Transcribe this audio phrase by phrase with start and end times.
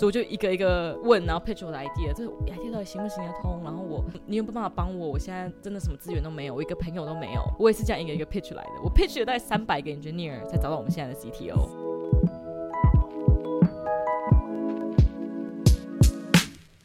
[0.00, 3.60] 所以我就一个一个问，然后 pitch 我的 idea，这个 idea 到底行不行得通？
[3.64, 5.08] 然后我， 你有没有办法帮我？
[5.08, 7.42] 我现在真的什么资源都没有，我一个朋友都没有。
[7.58, 11.68] 我也是这样一个一个 pitch 来的，我 pitch 了大概三百个 engineer 才找到我们现在的 CTO。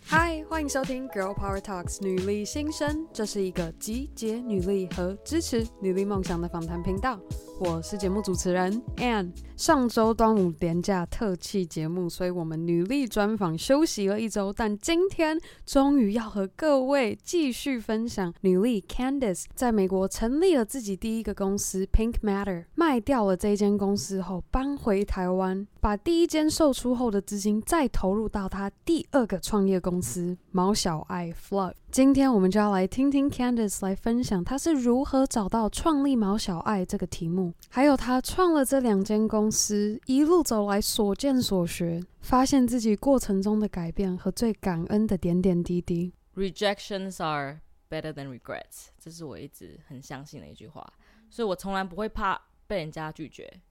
[0.03, 7.19] 嗨，欢迎收听 Girl Power Talks 女力新生，这是一个集结女力和支持女力梦想的访谈频道。
[7.59, 9.31] 我是节目主持人 Ann。
[9.55, 31.73] 上周端午连假特辑节目，所以我们女力专访休息了一周，但今天终于要和各位继续分享女力 Candice 在美国成立了自己第一个公司 Pink Matter，卖掉了这间公司后搬回台湾，把第一间售出后的资金再投入到她第二个创业公司毛小爱 Fluff。
[31.91, 46.13] 今天我们就要来听听 Candice 来分享她是如何找到创立毛小爱这个题目，还有他创了这两间公司一路走来所见所学，发现自己过程中的改变和最感恩的点点滴滴。
[46.35, 50.85] Rejections are better than regrets，这是我一直很相信的一句话，
[51.29, 53.61] 所以我从来不会怕被人家拒绝，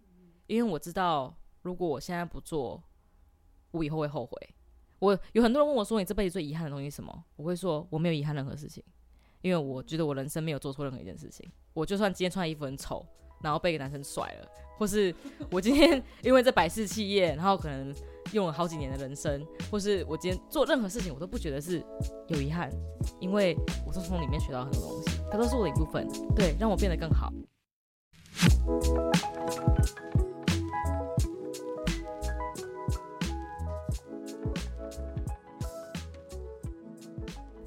[0.47, 2.83] 因为我知道如果我现在不做，
[3.71, 4.37] 我以后会后悔。
[4.99, 8.85] 我有很多人问我说：“你这辈子最遗憾的东西是什么？”我会说：“我没有遗憾任何事情，
[9.41, 11.51] 因为我觉得我人生没有做错任何一件事情。
[11.73, 13.05] 我就算今天穿的衣服很丑，
[13.43, 14.49] 然后被一个男生甩了，
[14.79, 15.15] 或是
[15.51, 17.95] 我今天 因为这百事企业，然后可能
[18.33, 21.83] 用了好几年的人生，或是我今天做任何事情，我都不觉得是
[22.29, 22.71] 有遗憾，
[23.21, 27.33] 因为我是从里面学到很多东西，它都是我的一部分，对，让我变得更好。”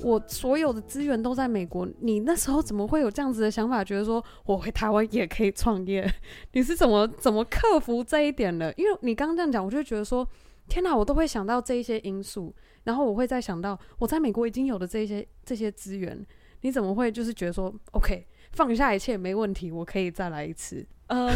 [0.05, 3.83] 我所有的资源都在美国，你那时候怎么会有这样子的想法？
[3.83, 6.07] 觉得说我回台湾也可以创业？
[6.51, 8.71] 你是怎么怎么克服这一点的？
[8.77, 10.27] 因为你刚刚这样讲，我就觉得说，
[10.67, 12.53] 天哪，我都会想到这一些因素，
[12.83, 16.23] 然后我会再想到我在美国已经有的这些这些资源，
[16.61, 20.85] 你怎么会就是觉得说，OK，放下一切没问题，我可以再来一次？
[21.07, 21.35] 嗯，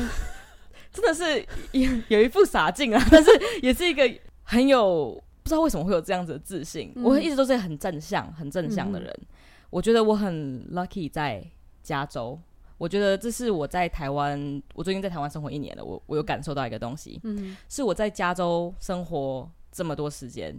[0.94, 3.32] 真的是有有一副傻劲啊，但是
[3.64, 4.08] 也是一个
[4.44, 5.20] 很有。
[5.50, 9.10] 不知道为什么会有这样子的自信，嗯、我一直都是很正向、很正向的人。
[9.20, 9.28] 嗯、
[9.72, 11.44] 我觉得我很 lucky 在
[11.82, 12.40] 加州。
[12.78, 20.56] 我觉得这是我在台湾，我最近在台湾生活一年了，我我有感受到一个东西，嗯、是我在加州生活这么多时间，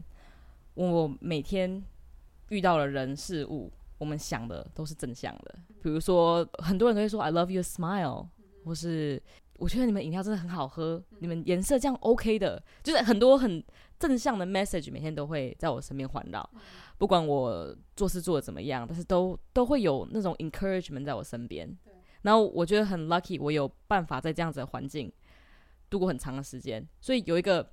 [0.74, 1.80] 我每天
[2.48, 5.54] 遇到了人事物，我们想的都是正向的。
[5.84, 8.26] 比如说，很多人都会说 I love your smile，
[8.64, 9.22] 或是
[9.56, 13.62] 我觉得你们饮料真的很好喝，你们颜色这样 OK 的，就是很多很。
[14.00, 16.50] 正向的 message 每天都会在我身边环绕，
[16.96, 21.70] 不管我做事做的怎么样，但是都都会有那种 encouragement 在我身边。
[22.22, 25.12] 然后我觉得很 lucky，我有办法在这样子的环境
[25.90, 27.70] 度过很长的时间，所以有一个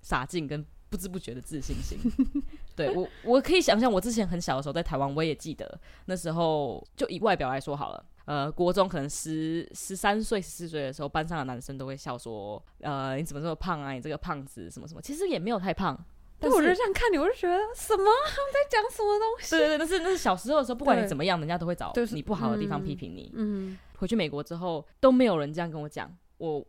[0.00, 1.98] 傻劲跟不知不觉的自信心。
[2.74, 8.04] 对，我，我可以想象，我之前很小的时候在台湾，我也记得那时候，就以外表来说好了。
[8.26, 13.92] 呃，国中可能十十三岁、十四岁的时候，班上的男生都会笑说：“呃，你怎么这么胖啊？
[13.92, 15.98] 你这个胖子什么什么？”其实也没有太胖，
[16.38, 19.50] 但我就这样看你，我就觉得什么 他们在讲什么东西？
[19.50, 23.32] 对对对，那是那是小时候的时候，不管你怎么样，人家都会找你不好的地方批评你。
[23.34, 26.64] 嗯，回去美国之后都没有人这样跟我讲，我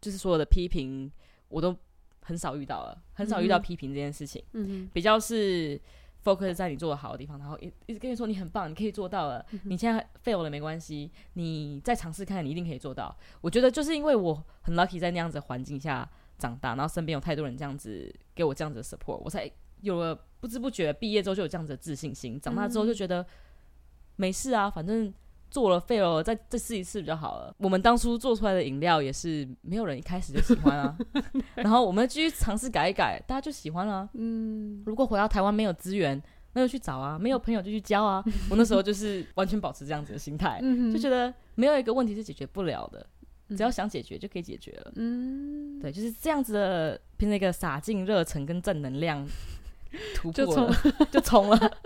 [0.00, 1.10] 就是所有的批评
[1.48, 1.74] 我都
[2.22, 4.44] 很少遇到了，很少遇到批评这件事情。
[4.52, 5.80] 嗯，比较是。
[6.24, 9.44] Focus 在你做的好的地方，然后一一直跟你说你很棒，你可以做到了。
[9.50, 13.16] 嗯、你现在 fail 了没关系，你再尝试看，你一定可以做到。
[13.40, 19.50] 我觉得就是因为我很 lucky 在那样子环境下长大，然后身边有太多人这样子给我这样子的 support，我才
[19.80, 22.40] 有了不知不觉毕业之后就有这样子的自信心。
[22.40, 23.26] 长大之后就觉得
[24.16, 25.12] 没事啊，反正。
[25.52, 27.54] 做了废了，再再试一次比较好了。
[27.58, 30.96] 我们当初做出来的饮料也是没有人一开始就喜欢啊，
[31.54, 34.08] 然后我们继续尝试改一改，大家就喜欢了啊。
[34.14, 36.20] 嗯，如果回到台湾没有资源，
[36.54, 38.24] 那就去找啊，没有朋友就去交啊。
[38.48, 40.58] 我那时候就是完全保持这样子的心态，
[40.90, 43.06] 就觉得没有一个问题是解决不了的，
[43.54, 44.92] 只要想解决就可以解决了。
[44.96, 49.26] 嗯，对，就是这样子的，凭那个洒进、热忱跟正能量。
[50.14, 50.76] 突破了，
[51.12, 51.78] 就冲了，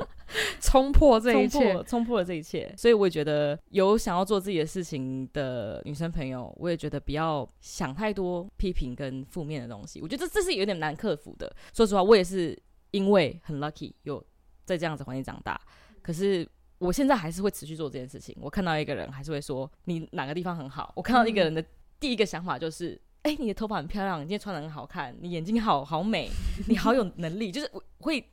[0.60, 2.72] 冲破这一切，冲破了这一切。
[2.76, 10.00] 所以我也觉得，有想要做自己的事情的女生朋友，我也觉得不要想太多批评跟负面的东西。
[10.00, 11.52] 我觉得这这是有点难克服的。
[11.72, 12.56] 说实话，我也是
[12.92, 14.24] 因为很 lucky 有
[14.64, 15.60] 在这样子环境长大，
[16.02, 16.48] 可是
[16.78, 18.36] 我现在还是会持续做这件事情。
[18.40, 20.92] 我看到一个人，还是会说你哪个地方很好。
[20.94, 21.64] 我看到一个人的
[21.98, 23.00] 第一个想法就是。
[23.26, 26.30] 哎、欸，你的头发很漂亮，你今天穿的很好看，你眼睛好好美，
[26.68, 28.24] 你好有能力， 就是我会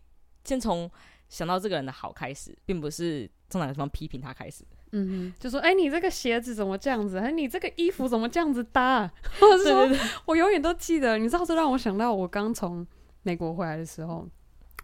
[0.43, 0.89] 先从
[1.29, 4.63] 想到这个人的好开始，并不是从哪个地方批评他开始。
[4.91, 7.17] 嗯哼，就说哎、欸，你这个鞋子怎么这样子？
[7.17, 9.11] 哎，你这个衣服怎么这样子搭？
[9.41, 12.85] 或者是说，我永远都记得，你知道，这让我想到我刚从
[13.23, 14.29] 美国回来的时候，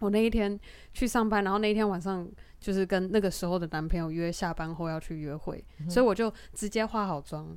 [0.00, 0.58] 我那一天
[0.92, 2.28] 去上班，然后那一天晚上
[2.58, 7.56] 就是跟那个时候的男朋友约下班后要去约会，嗯、所以我就直接化好妆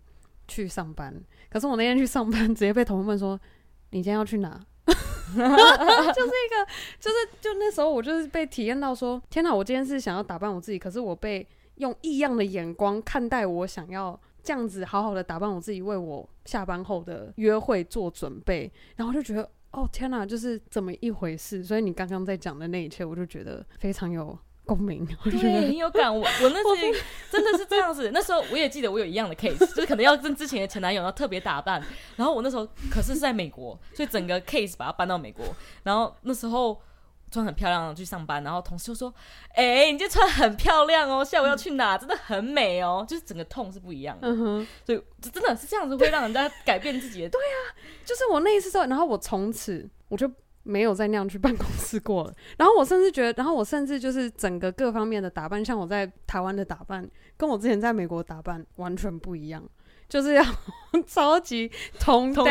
[0.54, 1.14] 去上班。
[1.50, 3.40] 可是我那天去上班， 直接被同事们说
[3.92, 4.50] ：“你今天要去哪？”
[4.86, 9.54] 就是一个，就是就那时候我就是被体验到说：“天哪！
[9.54, 19.50] 我今天是想要打扮我自己，可是我被用异样的眼光看待我，想要这样子好好的打扮我自己，为我下班后的约会做准备。”然后就觉得。
[19.74, 21.64] 哦天哪，就是怎么一回事？
[21.64, 26.13] 所以你刚刚在讲的那一切，我就觉得非常有共鸣，对，很有感。
[26.13, 31.81] 我我那 时真的是这样子，那时候我也记得我有一样的 case，就是可能要跟之前的前男友要特别打扮，
[32.15, 35.45] 然后我那时候可是是在美国，所以整个 case 把它搬到美国，
[35.83, 36.81] 然后那时候。
[37.31, 39.12] 穿很漂亮去上班，然后同事就说
[39.57, 41.98] ：“哎、欸，你今天穿很漂亮哦，下午要去哪？
[41.98, 47.30] 真的很美哦。”就是整个 tone 是不一样的，嗯哼，所以真的是这样子会让人家改变自己的。
[47.33, 47.57] 对啊，
[48.06, 50.31] 就是我那一次之后，然后我从此我就
[50.63, 52.33] 没有再那样去办公室过了。
[52.57, 57.07] 然后我甚至觉得，然后我甚至就是整个各方面的打扮，像我在台湾的打扮，
[57.38, 59.63] 跟我之前在美国打扮完全不一样。
[60.10, 60.44] 就是要
[61.07, 62.44] 超级通调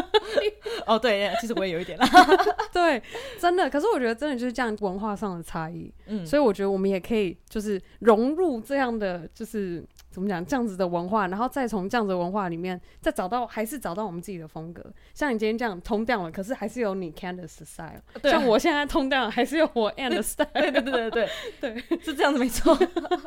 [0.86, 2.06] 哦，对，其实我也有一点啦，
[2.72, 3.02] 对，
[3.38, 3.68] 真的。
[3.68, 9.84] 可是我觉得真的就是这样文化上的差异，嗯，所以我觉得我们也可以就是融入这样的，就是
[10.18, 14.84] 怎么讲这样子的文化，然后再从这样子的文化里面再找到，还是找到我们自己的风格。
[15.14, 21.28] 像你今天这样通掉了，可是还是有你 Candice style，对，像我现在通掉了还是有我的 style，对对对对
[21.60, 22.74] 对对，是这样子没错。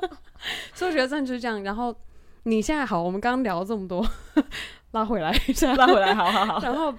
[0.76, 1.96] 所以我觉得真的就是这样，然后。
[2.44, 4.04] 你现在好，我们刚刚聊了这么多，
[4.94, 6.60] 拉回来一下，拉回来，好好好。
[6.60, 6.92] 然后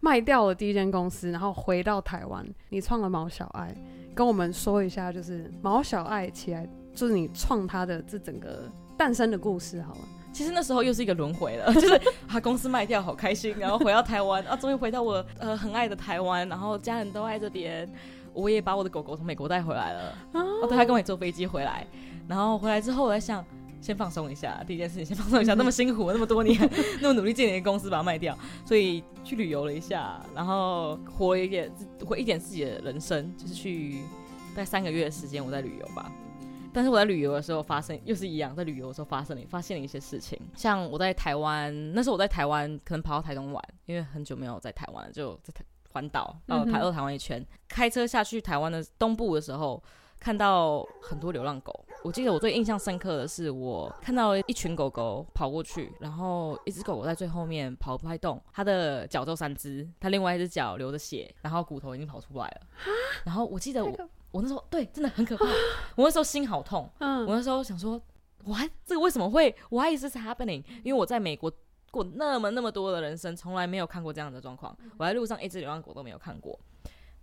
[0.00, 3.72] 卖掉了第一间公司，然后回到台湾，你创了毛小爱，
[4.12, 10.00] 跟我们说一下，就是毛小爱起来，就是你创他的这整个诞生的故事，好了。
[10.32, 17.86] 其实那时候又是一个轮回了， 就是啊公司卖掉，好开心，然后回到台湾，啊，终于回到我呃很爱的台湾，然后家人都爱这边，
[18.32, 21.86] 我也把我的狗狗从美国带回来了，哦，对，他跟我坐飞机回来，
[22.26, 23.44] 然后回来之后我在想。
[23.82, 25.54] 先放松一下，第一件事情先放松一下。
[25.54, 26.56] 那么辛苦，那么多年，
[27.02, 31.68] 那么努力建立公司，把它卖掉，所以去旅游了一下，然后活了一点，
[32.06, 34.02] 活一点自己的人生，就是去
[34.54, 36.12] 大概三个月的时间，我在旅游吧。
[36.72, 40.38] 但是我在旅游的时候发生，又是一样，在旅游的时候发生了，发现了一些事情。
[40.54, 49.82] 像我在台湾，那时候我在台湾，可能跑到台东玩，因为很久没有在台湾，就在台环岛，然后台到台湾一圈，嗯、开车下去台湾的东部的时候。
[50.24, 62.60] 看到很多流浪狗，我记得我最印象深刻的是，我看到一群狗狗跑过去，然后一只狗狗在最后面跑不太动，它的脚就三只，它另外一只脚流着血，然后骨头已经跑出来了。
[63.24, 63.90] 然后我记得我
[64.32, 65.44] 我那时候对真的很可怕，
[65.94, 68.00] 我那时候心好痛，嗯我那时候想说，
[68.46, 70.64] 哇，这个为什么会？Why is this happening？
[70.82, 71.52] 因为我在美国
[71.92, 76.58] 过那么那么多的人生，从来没有看过这样的状况，我在路上一只流浪狗都没有看过。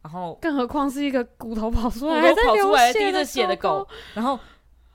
[0.02, 4.40] 然后，更何况是一个骨头跑出来、骨头跑出来、滴着血的狗，然后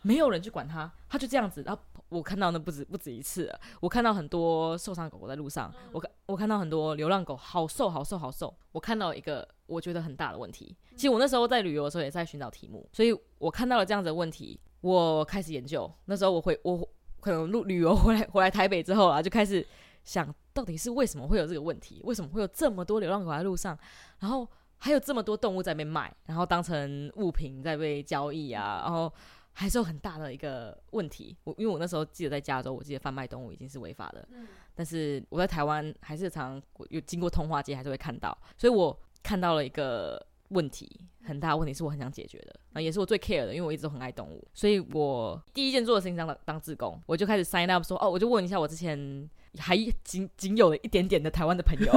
[0.00, 1.62] 没有人去管它，它就这样子。
[1.66, 8.54] 然后我看到那不止不止一次了，我看到很多受伤狗狗在路上，我看我看到很多流浪狗，好瘦好瘦好瘦。
[8.72, 10.76] 我看到一个我觉得很大的问题。
[10.94, 15.90] 其实我那时候在旅游的时候也在寻找题目，所以我看到了这样子的问题，我开始研究。
[16.04, 16.88] 那时候我会我
[17.20, 19.66] 可能路旅游回来回来台北之后啊，就开始
[20.04, 22.00] 想到底是为什么会有这个问题？
[22.04, 23.78] 为什么会有这么多流浪狗在路上？
[24.18, 24.48] 然后。
[24.76, 29.10] 还有这么多动物在被卖，然后当成物品在被交易啊，然后
[29.54, 31.34] 还是有很大的一个问题。
[31.44, 49.28] 我因为我那时候记得在加州，我记得贩卖动物已经是违法的，嗯、但是我在台湾还是常常有经过通化街还是会看到，所以我看到了一个问题，很大的问题是我很想解决的，啊，也是我最 care 的，因为我一直都很爱动物，所以我第一件做的事情当当志工，我就开始 sign up 说，哦，我就问一下我之前。
[49.56, 51.92] 还仅仅有了一点点的台湾的朋友，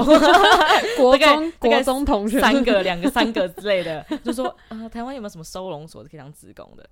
[0.95, 6.87] 国中国中同学三个、两个、三个之类的，就说呃，台湾有没有什么收容所是可以当志工的？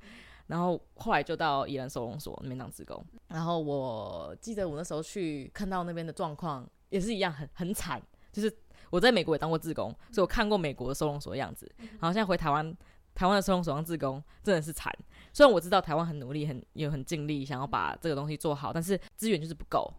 [0.48, 3.04] 然后后来就到宜兰收容所那边当职工。
[3.28, 8.02] 然后我记得我那时候去看到那边的状况也是一样很，很很惨。
[8.32, 8.54] 就是
[8.90, 11.72] 我在美国也当过志工，所以我看过美国的收容所的样子。
[11.78, 12.76] 然后现在回台湾，
[13.14, 14.94] 台湾的收容所当志工真的是惨。
[15.32, 19.92] 虽然我知道台湾很努力，很也很尽力想要把这个东西做好，但是资源就是不够。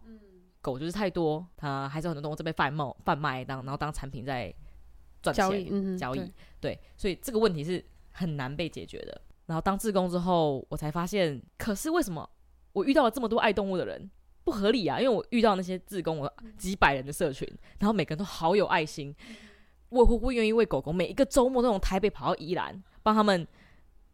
[0.61, 4.53] 狗就是太多，它还是有很多动物在被贩卖、贩卖当，然后当产品在
[5.21, 5.69] 赚钱交易。
[5.71, 6.31] 嗯、交易对，
[6.75, 9.21] 对，所以这个问题是很难被解决的。
[9.47, 12.29] 然后当志工之后，我才发现，可是为什么
[12.73, 14.09] 我遇到了这么多爱动物的人
[14.43, 14.99] 不合理啊？
[14.99, 17.47] 因为我遇到那些志工，我几百人的社群，
[17.79, 19.15] 然后每个人都好有爱心，
[19.89, 23.47] 我会不会愿意为狗狗每一个周末都从台北跑到宜兰帮他们？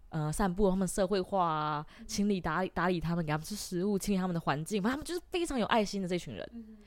[0.10, 6.48] 呃，散步，他们社会化啊，清理打理打理他们，给他们吃食物，清理他们的环境，反正他们就是非常有爱心的这群人。
[6.54, 6.78] 嗯、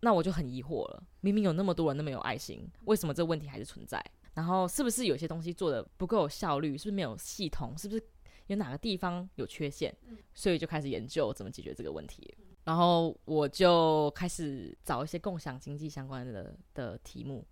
[0.00, 4.02] 那我就很疑惑了，明明有那么多人那么有爱心，为什么这个问题还是存在？
[4.34, 6.76] 然后是不是有些东西做的不够有效率？
[6.76, 7.76] 是不是没有系统？
[7.78, 8.02] 是不是
[8.48, 9.94] 有哪个地方有缺陷？
[10.34, 12.36] 所以就开始研究怎么解决这个问题。
[12.64, 17.46] 然后我就开始找一些共享经济相关的的题目，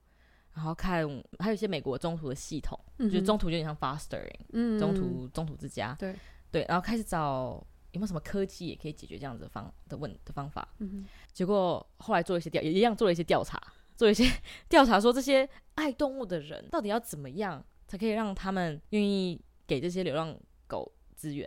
[0.55, 1.07] 然后看
[1.39, 6.15] 还有一些美国中途的系统，嗯、就是中途有点像 fostering，嗯，中途中途之家，对
[6.51, 10.67] 对，然后开始找有没有什么科技也可以解决这样子的方的问的方法。
[10.79, 13.61] 嗯，结果后来做一些调，也一样做了一些调查。
[14.03, 14.29] 做一些
[14.69, 21.47] 调查，说这些爱动物的人到底要怎么样才可以让他们愿意给这些流浪狗资源？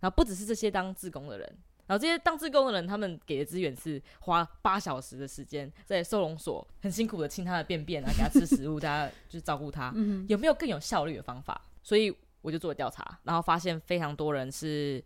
[0.00, 9.90] 然后不只是这些当志工的人，然后这些当志工的人，他们给的资源是花八小时的时间在收容所很辛苦的清他的便便啊，给他吃食物，大家就是照顾他。
[10.28, 11.58] 有没有更有效率的方法？
[11.82, 15.02] 所以我就做了调查，然后发现非常多人是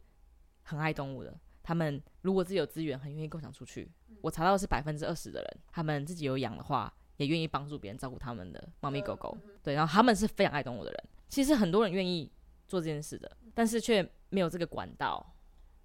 [0.64, 1.32] 很爱动物的，
[1.68, 3.86] 他们如果自己有资源，很愿意共享出去。
[4.22, 9.36] 我查到的是百分之二十的人，他们自己有养的话，也愿意帮助别人照顾他们的猫咪狗狗。
[9.62, 11.04] 对，然后他们是非常爱动物的人。
[11.28, 12.32] 其实很多人愿意
[12.66, 15.34] 做这件事的，但是却没有这个管道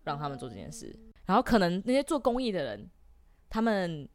[0.06, 0.98] 让他们做这件事。
[1.26, 2.90] 然后可能那些做公益的人，
[3.50, 4.08] 他们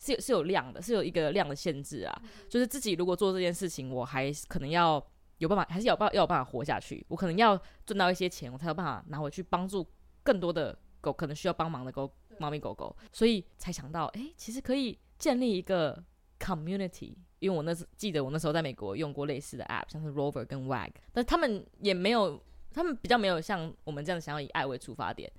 [0.00, 2.22] 是有是有量的，是有一个量的限制啊。
[2.48, 5.00] 就是自己如果做这件事情，我还可能要
[5.38, 7.06] 有办法，还是有办要有办法活下去。
[7.06, 9.86] 我可能要赚到一些钱，我才有办法拿回去帮助
[10.24, 12.10] 更多的狗，可能需要帮忙的狗。
[12.38, 16.02] 猫咪狗狗，所以才想到，哎、欸，其实可以建立一个
[16.40, 17.14] community。
[17.40, 22.42] 因为我那时记得我那时候在美国用过类似的 app，像是 Rover 跟 Wag，但他们也没有，
[22.72, 25.30] 他们比较没有像我们这样想要以爱为出发点。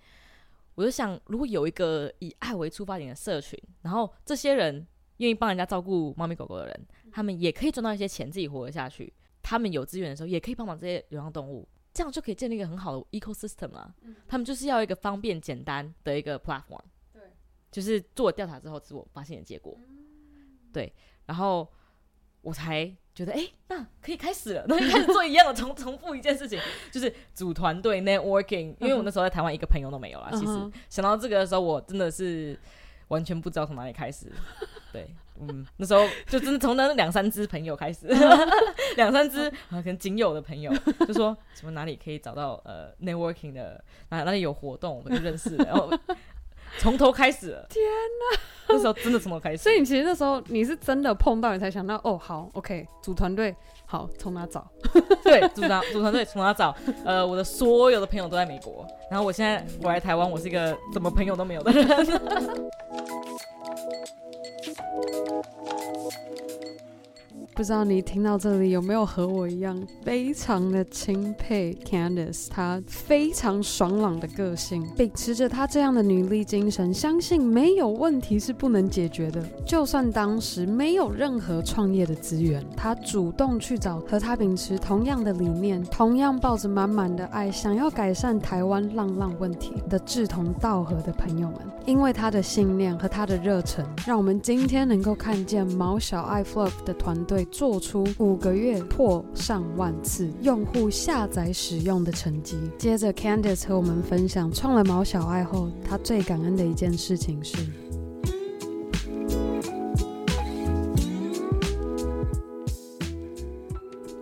[0.76, 4.86] 我就想，如果有一个以爱为出发点的社群，然后这些人
[5.18, 9.12] 愿意帮人家照顾猫咪狗狗的人，他们也可以赚到一些钱，自己活得下去。
[9.42, 11.68] 他们有资源的时候，也可以帮忙这些流浪动物。
[11.94, 13.94] 这样就可以建立一个很好的 ecosystem 了。
[14.02, 16.82] 嗯、他们就是要一个方便简单的一个 platform。
[17.14, 17.22] 对，
[17.72, 19.78] 就是做了调查之后，自我发现的结果。
[19.78, 20.92] 嗯、对，
[21.26, 21.72] 然后
[22.42, 24.66] 我才觉得，哎、欸，那可以开始了。
[24.68, 26.60] 那就开始做一样的重 重复一件事情，
[26.92, 28.76] 就是组团队 networking。
[28.80, 30.32] 因为我那时候在台湾一个朋友都没有啦。
[30.32, 32.60] 其实想到这个的时候，我真的是
[33.10, 34.32] 完全不知道从哪里开始。
[34.92, 35.16] 对。
[35.50, 38.08] 嗯，那时候就真的从那两三只朋友开始，
[38.98, 40.72] 两三只啊，可能仅有的朋友
[41.08, 45.92] 就说什么哪里可以找到呃 networking 的，哪哪里有活动我们就认识，然后
[46.80, 47.66] 从头开始了。
[47.70, 49.58] 天哪，那时候真的从头开始。
[49.58, 54.68] 所以你其实那时候你是真的碰到，你才想到哦，好，OK，组团队，好，从哪找？
[55.24, 56.76] 对，组团组团队从哪找？
[57.06, 61.88] 呃，我的所有的朋友都在美国，然后我现在我来台湾，我是一个怎么朋友都没有的人。
[64.66, 66.63] Thank you.
[67.56, 79.40] 不知道你听到这里有没有和我一样，非常的钦佩 Candice，她非常爽朗的个性，秉持着她这样的女力精神，相信没有问题是不能解决的。
[79.68, 91.60] 就算当时没有任何创业的资源，她主动去找和她秉持同样的理念，同样抱着满满的爱，想要改善台湾浪浪问题的志同道合的朋友们。
[91.86, 97.43] 因为她的信念和她的热忱，让我们今天能够看见毛小爱 Fluff 的团队。
[97.46, 102.58] 做出五个月破上万次用户下载使用的成绩。
[102.78, 107.58] 接着，Candice 和我们分享创了毛小爱后，他最感恩的一件事情是，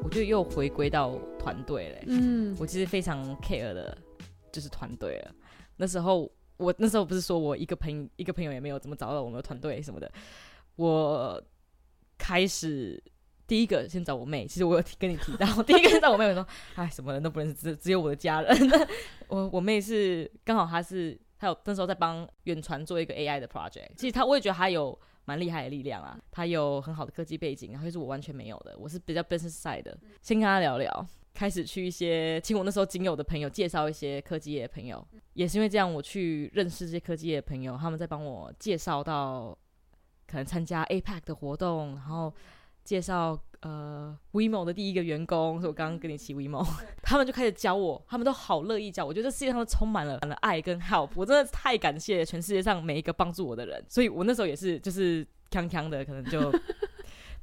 [0.03, 1.97] 我就又回归到团队了。
[2.07, 3.97] 嗯，我其实非常 care 的，
[4.51, 5.35] 就是团队了。
[5.75, 10.11] 那时候，我那时候不是说我一个朋一个朋友也没有怎么找到我们的团队什么的，
[10.75, 11.41] 我
[12.17, 13.03] 开始。
[13.51, 18.57] 第一个先找我妹，其实我有跟你提到，第一个先找我妹，我说，哎，什么人都不认识，只只有我的家人。
[19.27, 23.89] 我我妹是刚好她是，她有那时候在帮远传做一个 AI 的 project。
[23.97, 29.97] 其实她我也觉得她有蛮厉害的力量啊，她有很好的科技背景，然后是我完全没有的，我是比较 business side 的。
[30.21, 39.49] 先跟她聊聊，开始去一些请我那时候仅有的朋友介绍一些科技业的朋友，也是因为这样我去认识这些科技业的朋友，他们在帮我介绍到
[40.25, 42.33] 可能参加 APEC 的活动，然后。
[42.83, 46.65] 介绍呃 WeMo 的第一个员工，是我刚刚跟你提 WeMo，
[47.03, 49.09] 他们就开始教我，他们都好乐意教我。
[49.09, 53.83] 我觉得这世界上都充满了爱跟 help，我真的太感谢全世界上每一个帮助我的人。
[53.87, 56.51] 所以我那时候也是就是锵锵的，可能就。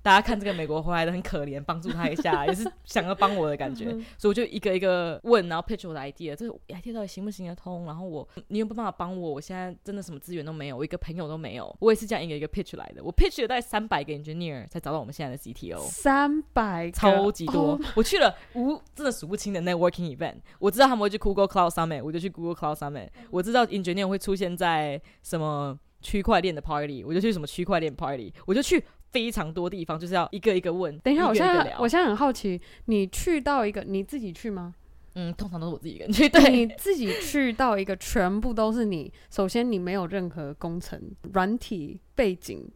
[0.00, 7.84] 大家看这个美国回来的很可怜，帮助他一下， 也是想要帮我的感觉，所以我就一个一个问，然后 pitch 我的 idea，这个 idea 到底行不行得通？
[7.84, 9.32] 然后我，你有没有办法帮我？
[9.32, 11.76] 我现在真的什么资源都没有，我一个朋友都没有。
[11.80, 17.72] 我也是这样一个一个 pitch 来的，我 pitch 了大概三百个 engineer 才找到我们现在的 CTO，三百，超级多。
[17.72, 17.80] Oh.
[17.96, 23.08] 我去了无真的数不清的 networking event，我知道他们会去 Google Cloud Summit，我就去 Google Cloud Summit。
[23.30, 25.78] 我知道 engineer 会出现在什么。
[26.00, 30.96] 区块链的 party，我就去什么区块链 party，我就去非常多地方，就是要一个一个问。
[30.98, 34.74] 等一下，我现在我现在很好奇，你去到一个你自己去吗？
[35.14, 36.28] 嗯，通常都是我自己一个人去。
[36.28, 41.00] 对， 你自己去到一个全部都是你，首先你没有任何工程
[41.32, 42.70] 软体背景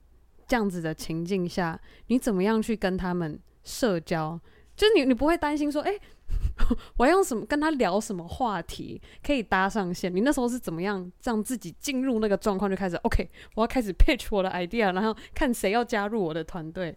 [0.47, 4.41] 这样子的情境下，你怎么样去跟他们社交？
[4.75, 6.01] 就是你你不会担心说，哎、欸。
[6.97, 10.15] 我要用什么跟他聊什么话题可以搭上线？
[10.15, 13.29] 你那时候是怎么样让自己进入那个状况就开始 OK？
[13.55, 16.97] 我要开始 pitch 我的 idea，然后看谁要加入我的团队。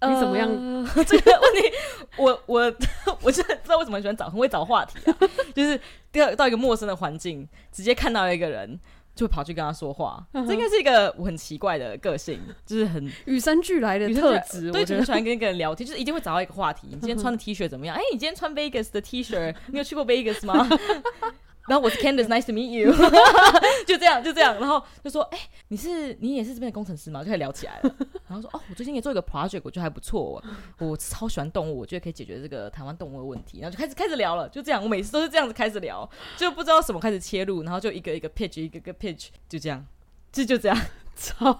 [0.00, 0.48] 你怎么样？
[0.50, 1.70] 呃、 这个问题，
[2.18, 2.74] 我我
[3.22, 5.16] 我现在知道为什么喜欢找很会找话题啊，
[5.54, 5.80] 就是
[6.12, 8.78] 第二到一个陌生的环境，直接看到一个人。
[9.14, 14.70] 就跑去跟他说话，嗯、这应该是一个我很奇怪的个性， 就是很与生俱来的特质。
[14.72, 16.88] 对，就很喜欢跟一个人聊天，就是一定会找到一个话题。
[16.90, 17.94] 你今天穿的 T 恤怎么样？
[17.96, 20.68] 哎、你今天穿 Vegas 的 T 恤，你有去过 Vegas 吗？
[21.66, 22.92] 然后我是 Candice，Nice to meet you，
[23.86, 27.20] 就这样就这样，然后就说，哎、欸，你是你也是这边的工程师吗？
[27.20, 27.94] 就开始聊起来了。
[28.28, 30.42] 然后说，哦，我最近也做一个 project，我觉得还不错，
[30.78, 33.60] 我超喜欢动物，我觉得可以解决这个台湾动物的问题。
[33.60, 39.86] 然后就开始开始聊了，就这样，我每次都是这样子开始聊，就不知道什么开始切入，然后就一个一个 pitch，一个一个 pitch，就这样，
[40.32, 40.76] 就就这样。
[41.16, 41.52] 超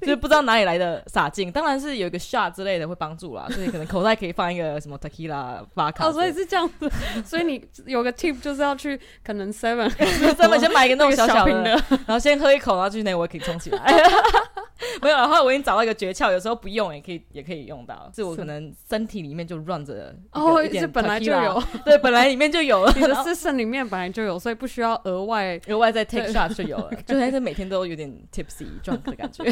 [0.00, 6.08] 就是不知道哪里来的洒劲，当然是有一个 shot 之类的会帮助啦， 所以可能口袋可以放一个什么 tequila vodka。
[6.08, 6.90] 哦，所以是这样子，
[7.24, 9.88] 所以你有个 tip 就是要去可能 seven
[10.34, 13.78] seven 先买一个那种小小的，然后先喝一口，然后去那我也可以冲起来。
[15.02, 18.10] 没有，然后我已经找到一个诀窍，有时候不用也可以，也可以用到。
[18.14, 18.22] 是。
[18.22, 22.84] 我可能身体里面就 run 着哦，是本来就有， 对，本来里面就有。
[22.84, 29.44] 了， 你的 system 里面本来就有，所以不需要额外额外再 take shot 就有了，就还是每天都有点 tipsy drunk 的感觉。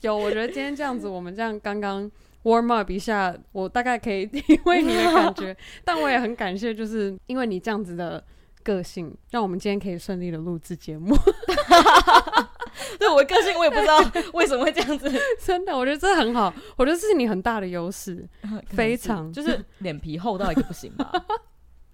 [0.00, 2.10] 有，我觉得今天这样子，我们这样刚刚
[2.42, 8.22] warm up 一下，我大概可以体会你的感觉，但我也很感谢，就是因为你这样子的
[8.62, 11.14] 个性，让我们今天可以顺利的录制节目。
[12.98, 13.98] 对我的个性，我也不知道
[14.34, 15.10] 为什么会这样子。
[15.44, 18.26] 真的，我觉得这很好，我觉得这是你很大的优势，
[18.66, 21.10] 非常就是脸皮厚到一个不行吧。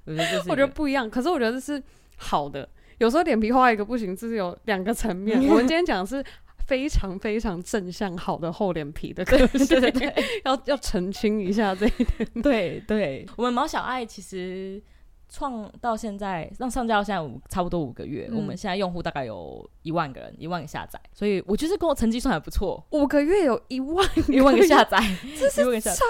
[0.05, 1.83] 我觉得我觉得不一样，可是我觉得这是
[2.17, 2.69] 好的。
[2.99, 5.39] 有时候脸皮厚到一个不行，这是有两个层面。
[5.49, 6.25] 我们今天讲的是。
[6.69, 12.29] 非常非常正向、好的厚脸皮的个性，对对对，要要澄清一下这一点。
[12.43, 14.79] 对对，我们毛小爱其实
[15.29, 22.83] 创到现在，让上架到现在五差不多五个月，嗯、我们现在用户大概有一万个人，一万个下载，所以我觉得跟我成绩算还不错。
[22.91, 24.99] 五个月有一万一万个下载，
[25.39, 26.05] 这是超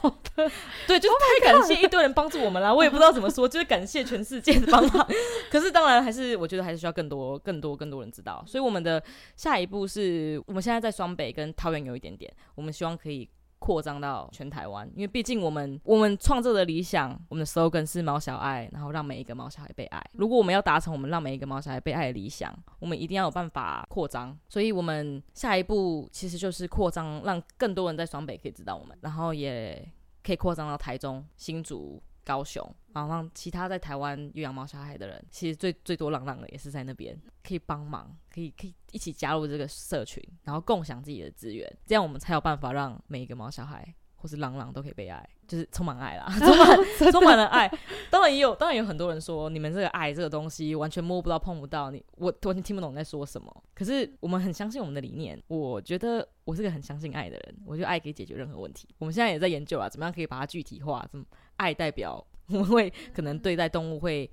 [0.00, 0.50] 好的。
[0.86, 5.08] 对，就是太感谢一堆人帮助我们了，我也不知道怎么说， 就是感谢全世界的帮忙。
[5.50, 8.44] 可是当然还是，我觉得还是需要更多、更多、更多人知道。
[8.46, 9.02] 所以我们的
[9.36, 13.28] 下一步是我们现在在双北跟桃园有一点点，我们希望可以。
[13.64, 20.04] 扩张到全台湾，因为毕竟我们我们创作的理想，我们的 slogan 是毛小爱，然后让每一个毛小孩被爱。
[20.12, 24.38] 如果我们要达成我们让每一个毛小孩被爱的理想，我们一定要有办法扩张。
[24.50, 29.90] 所以，我们下一步其实就是扩张，让更多人在双北可以知道我们，然后也
[30.22, 32.02] 可以扩张到台中、新竹。
[32.24, 45.28] 高雄，然后让其他在台湾有养猫小孩的人，其实最最多浪浪的也是在那边，可以帮忙，可以可以一起加入这个社群，然后共享自己的资源，这样我们才有办法让每一个猫小孩或是浪浪都可以被爱。
[45.46, 47.70] 就是充满爱啦， 充满充满了爱。
[48.10, 53.64] 当然也有，当然有很多人说，你们这个爱这个东西完全摸不到、碰不到，你我完全听不懂你在说什么。
[53.74, 55.38] 可是我们很相信我们的理念。
[55.48, 58.88] 我觉得我是个很相信爱的人，我觉得爱可以解决任何问题。
[58.96, 61.04] 我们现在也在研究啊，怎么样可以把它具体化？
[61.10, 61.26] 怎么
[61.56, 64.30] 爱代表我们会可能对待动物会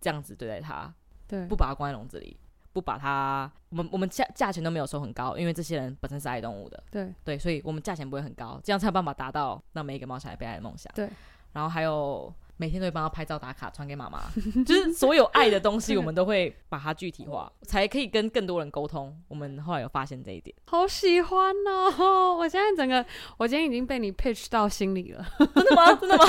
[0.00, 0.92] 这样子对待它？
[1.26, 2.38] 对，不把它关在笼子里。
[2.72, 10.92] 不把它，我们我们价价钱都没有收很高，因为这些人本身是爱动物的，对对，所以我们价钱不会很高，这样才有办法达到让每一个猫小孩被爱的梦想。
[10.94, 11.08] 对，
[11.52, 12.32] 然后还有。
[12.56, 14.22] 每天都会帮他拍照打卡，传给妈妈，
[14.64, 19.14] 就是所有爱的东西，我们都会把它具体化， 才可以跟更多人沟通。
[19.28, 22.34] 我们后来有发现这一点，好喜欢哦！
[22.36, 23.04] 我现在整个，
[23.36, 25.92] 我今天已经被你 pitch 到心里了，真的吗？
[26.00, 26.24] 真的吗？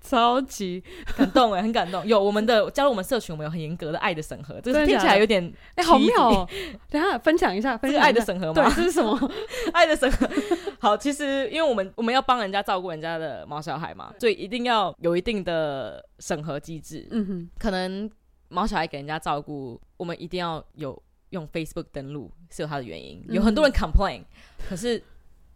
[0.00, 0.82] 超级
[1.16, 2.04] 感动哎，很感动。
[2.06, 6.48] 有我们的加入我们社群，我们有很严格的爱的审核，这个听起来有点哎，好妙哦！
[6.90, 8.64] 等下分享一下，分享爱的审核吗？
[8.64, 9.30] 对，这是什么？
[9.72, 10.28] 爱的审核。
[10.82, 17.06] 好，其实因为我们我们要帮人家照顾人家的毛小孩嘛，所以一定要有一定的审核机制。
[17.12, 18.10] 嗯哼，可能
[18.48, 23.24] 毛小孩给人家照顾，我们一定要有用 Facebook 登录，是有它的原因。
[23.28, 24.24] 有很多人 complain，、嗯、
[24.68, 25.00] 可是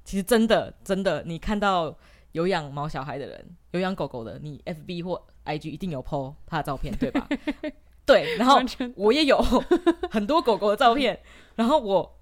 [0.04, 1.92] 其实真的真的，你看到
[2.30, 7.26] 有养毛小孩的人，有养狗狗的，你 FB 或 IG 一定有 po 他的照片，对吧？
[8.06, 8.60] 对，然后
[8.94, 9.36] 我也有
[10.08, 11.18] 很多狗狗的照片，
[11.56, 12.15] 然后我。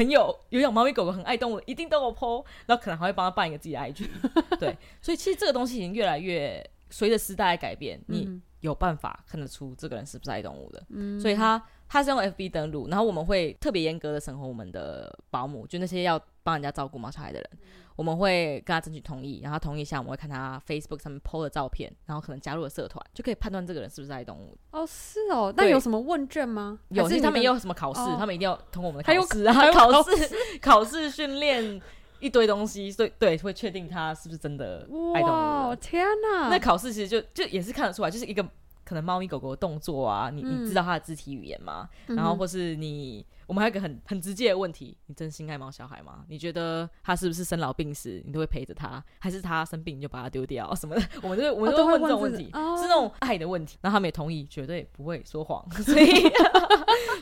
[0.00, 4.08] 朋友有养猫咪狗狗很爱动物，一定都有 po，然后可能还会帮他办一个自己的 IG。
[4.58, 10.82] 对，所以其实这个东西已经越来越随着时代的改变，你有办法看得出这个人是不是爱动物的。
[10.88, 17.50] 嗯，所以他他是用 FB 登录，然后我们会特别严格的审核我们的保姆，就那些要帮人家照顾毛小孩的人。
[17.96, 24.56] 我们会跟他争取同意，然后同意下，我们会看他 Facebook 上面 PO 的照片，然后可能加入了社团，就可以判断这个人是不是爱动物。
[24.70, 26.78] 哦，是哦，那有什么问卷吗？
[26.90, 31.82] 有，其实他们也有什么考试，哦、他们一定要通过我们的考试啊，考试 考试训练
[32.20, 35.32] 一堆东西，所以对，会确定他是不是真的爱动物。
[35.32, 36.48] 哇，天哪！
[36.48, 38.46] 那考试其实就就也是看得出来，就是一个
[38.90, 41.88] 可能猫咪狗狗的动作啊，你你知道它的肢体语言吗？
[42.08, 43.24] 嗯、然后或是你。
[43.50, 46.24] 我们还有一个很很直接的问题：你真心爱毛小孩吗？
[46.28, 51.02] 你觉得他是不是生老病死你都会陪着他，还是他生病你就把他丢掉什么的？
[51.20, 53.76] 我们就 我们都会问这种问题，哦、是那种爱的问题。
[53.80, 56.30] 然后他们也同意，绝对不会说谎，所以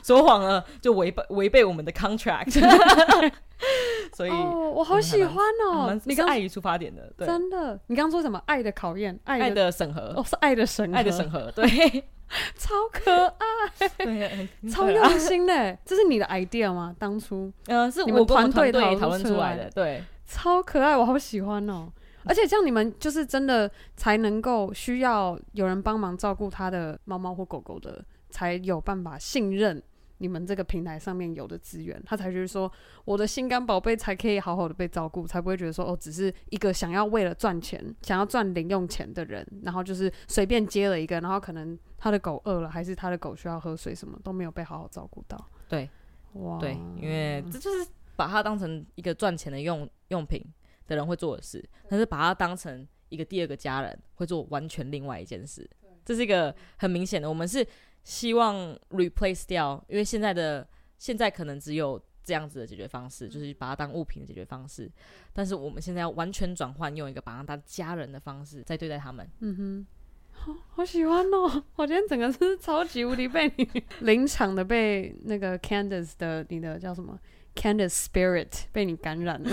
[0.03, 2.51] 说谎了就违背违背我们的 contract。
[4.13, 5.99] 所以、哦，我好喜欢哦！
[6.05, 7.79] 你刚爱于出发点的，对真的。
[7.87, 8.39] 你刚刚说什么？
[8.45, 12.03] 爱的考验，爱的审核，哦，是爱的审，爱的审核，对。
[12.55, 15.77] 超可爱，对，超用心的。
[15.85, 16.95] 这是你的 idea 吗？
[16.99, 21.91] 当初，呃，是你们团队讨论出来的，对，超可爱，我好喜欢哦。
[22.25, 29.81] 而且这样你们就是真的才能够需要有人帮忙照顾他的猫猫或狗狗的，才有办法信任。
[30.19, 32.71] 你们这个平台上面有的资源，他才觉得说
[33.05, 45.37] 我的心肝宝贝才可以好好的被照顾，才不会觉得说哦，只是一个想要为了赚钱、想要赚零用钱的人，然后就是随便接了一个，然后可能他的狗饿了，还是他的狗需要喝水，什么都没有被好好照顾到。
[45.67, 45.89] 对，
[46.33, 50.45] 哇，对，因为这就是把它当成一个赚钱的用用品
[50.87, 55.69] 的人会做的事，但是把它当成一个第二个家人会做完全另外一件事，
[56.03, 57.65] 这是一个很明显的，我们是。
[58.09, 60.67] 希望 replace 掉，因为现在的
[60.97, 64.89] 现在可能只有这样子的解决方式，就是把它当物品的解决方式。
[65.31, 69.29] 但是我们现在要完全转换，用一个把它当家人的方式在对待他们。
[69.41, 69.87] 嗯哼，
[70.31, 71.63] 好，好喜欢哦！
[71.77, 73.69] 我今天整个是超级无敌被你
[74.01, 77.15] 临场的被那个 Candice 的你的叫什么
[77.53, 79.49] Candice Spirit 被你感染了，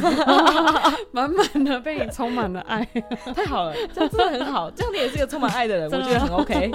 [1.13, 2.83] 满满的被你充满了爱，
[3.35, 6.71] 太好了，这样真的很好，这样你也是一个充满爱的人，我觉得很 OK。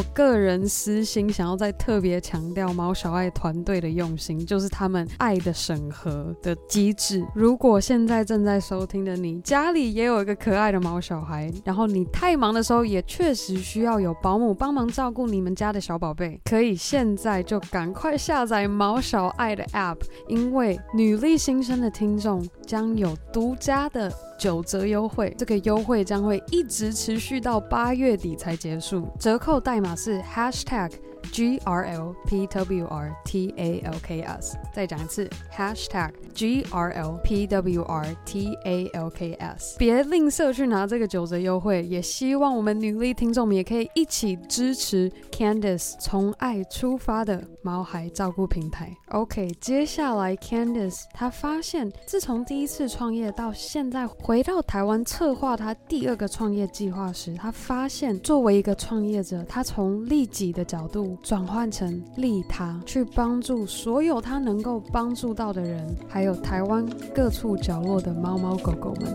[0.00, 7.22] 我个人私心想要再特别强调毛小爱团队的用心，就是他们爱的审核的机制。
[7.34, 24.10] 如果现在正在收听的你家里也有一个可爱的毛小孩，然后你太忙的时候也确实需要有保姆帮忙照顾你们家的小宝贝，可以现在就赶快下载毛小爱的 App，因为女力新生的听众将有独家的。
[24.40, 29.06] 九折优惠，这个优惠将会一直持续到八月底才结束。
[29.18, 31.09] 折扣代码是 Hashtag。
[31.32, 37.82] G R L P W R T A L K S，再讲一次，Hashtag G R L P W
[37.82, 48.92] R T A L K S，别吝啬去拿这个九折优惠，也希望我们女力听众们也可以一起支持 Candice 从爱出发的毛孩照顾平台。
[49.10, 61.16] OK，接下来 Candice 她发现，自从第一次创业到现在回到台湾策划她第二个创业计划时，她发现作为一个创业者，她从利己的角度。
[61.22, 69.14] 转换成利他，去帮助所有他能够帮助到的人，还有台湾各处角落的猫猫狗狗们。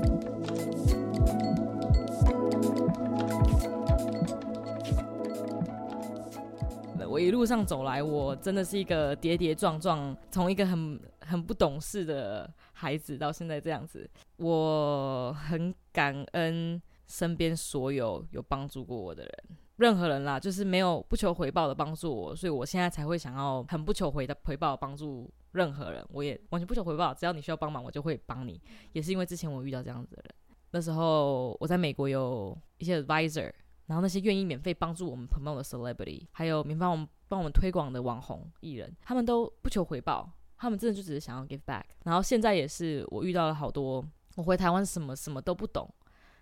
[7.08, 14.10] 我一路上走来，我真的是一个跌跌撞撞，从一个很很不懂事的孩子到现在这样子。
[14.36, 19.32] 我很感恩身边所有有帮助过我的人。
[19.78, 26.06] 任何人啦，就是没有不求回报的帮助我，所以我现在才会想要很不求回的回报帮助任何人。
[26.12, 28.62] 我也完全不求回报，只要你需要帮忙，我就会帮你。
[28.94, 30.36] 也是因为之前我遇到这样子的人，
[30.72, 33.52] 那时候我在美国有一些 advisor，
[33.88, 41.84] 然后那些愿意免费帮助我们 promote 的 celebrity，还有免费我们帮我们推广的网红艺人，他们都不求回报，他们真的就只是想要 give back。
[42.06, 44.02] 然后现在也是我遇到了好多，
[44.38, 45.94] 我回台湾什么什么都不懂，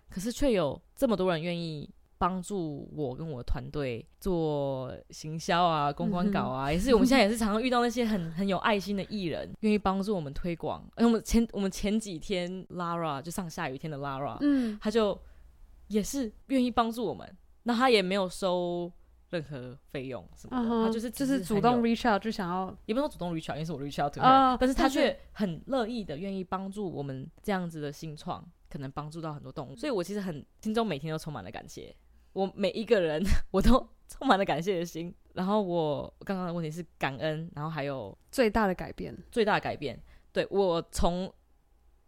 [0.08, 1.90] 可是却有这么多人愿意。
[2.24, 10.82] 帮助我跟我的团队做行销啊、公关稿啊，嗯、也是我们现在 也是常常遇到那些很很有爱心的艺人，愿意帮助我们推广。
[10.96, 15.20] 而我们前我们前几天 Lara 就上下雨天的 Lara，嗯，他就
[15.88, 17.30] 也是愿意帮助我们，
[17.64, 18.90] 那他也没有收
[19.28, 24.16] 任何费用什么的，uh huh, 他就是就是主动 reach out 就想要，也不能说主动 reach out，因为是我 reach out
[24.58, 31.94] 但是他却很乐意的愿意帮助我们这样子的新创，可能帮助到很多动物，所以我其实很心中每天都充满了感谢。
[32.34, 35.12] 我每一个人， 我都充满了感谢的心。
[35.32, 40.00] 然后我刚刚的问题是感恩，然后还有最大的改变，最大的改变。
[40.32, 41.32] 对，我从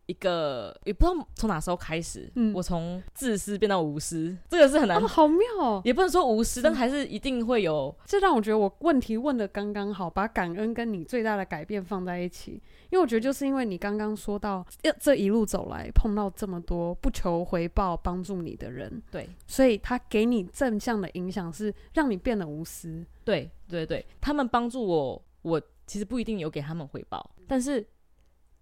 [0.06, 5.82] 一个也不知道从哪时候开始，嗯、我从自私变到无私，这个是很难，哦、好妙哦。
[5.84, 7.92] 也不能说无私，但还是一定会有。
[8.04, 12.62] 这让我觉得我问题问的刚刚好，把感恩跟你最大的改变放在一起。
[12.90, 14.64] 因为我觉得就是因为你刚刚说到，
[15.00, 23.04] 这一路走来碰到这么多不求回报帮助你的人，对，所以他给你正向的影响是让你变得无私。
[23.24, 27.84] 对对对，他们帮助我，我其实不一定有给他们回报，但是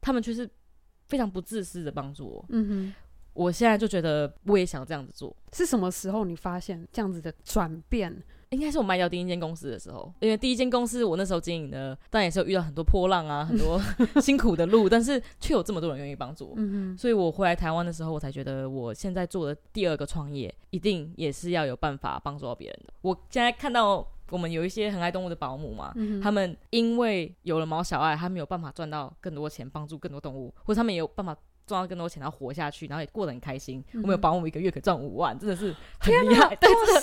[0.01, 0.49] 他们却是。
[1.07, 2.95] 非常不自私的帮助我，嗯哼，
[3.33, 5.35] 我现在就觉得我也想这样子做。
[5.53, 8.23] 是什么时候你发现这样子的转变？
[8.51, 13.81] 应该是我卖掉第一间公司的时候，因为第一间公司我那时候经营的，当然也是有遇到很多波浪啊，很多
[14.23, 16.55] 辛苦的路，但是却有这么多人愿意帮助我。
[16.57, 22.93] 嗯哼，所以我回来台湾的时候，我才觉得我现在做的第二个创业，一定也是要有办法帮助到别人的。
[23.03, 24.07] 我现在看到。
[24.31, 33.85] 我们有一些很爱动物的保姆嘛，嗯、他们因为有了毛小爱，他们有办法赚到更多钱，帮助更多动物，或者他们也有办法赚到更多钱，然后活下去，然后也过得很开心。
[33.93, 37.03] 嗯、我们有保姆一个月可以赚五万，真的是很厉害，对，真的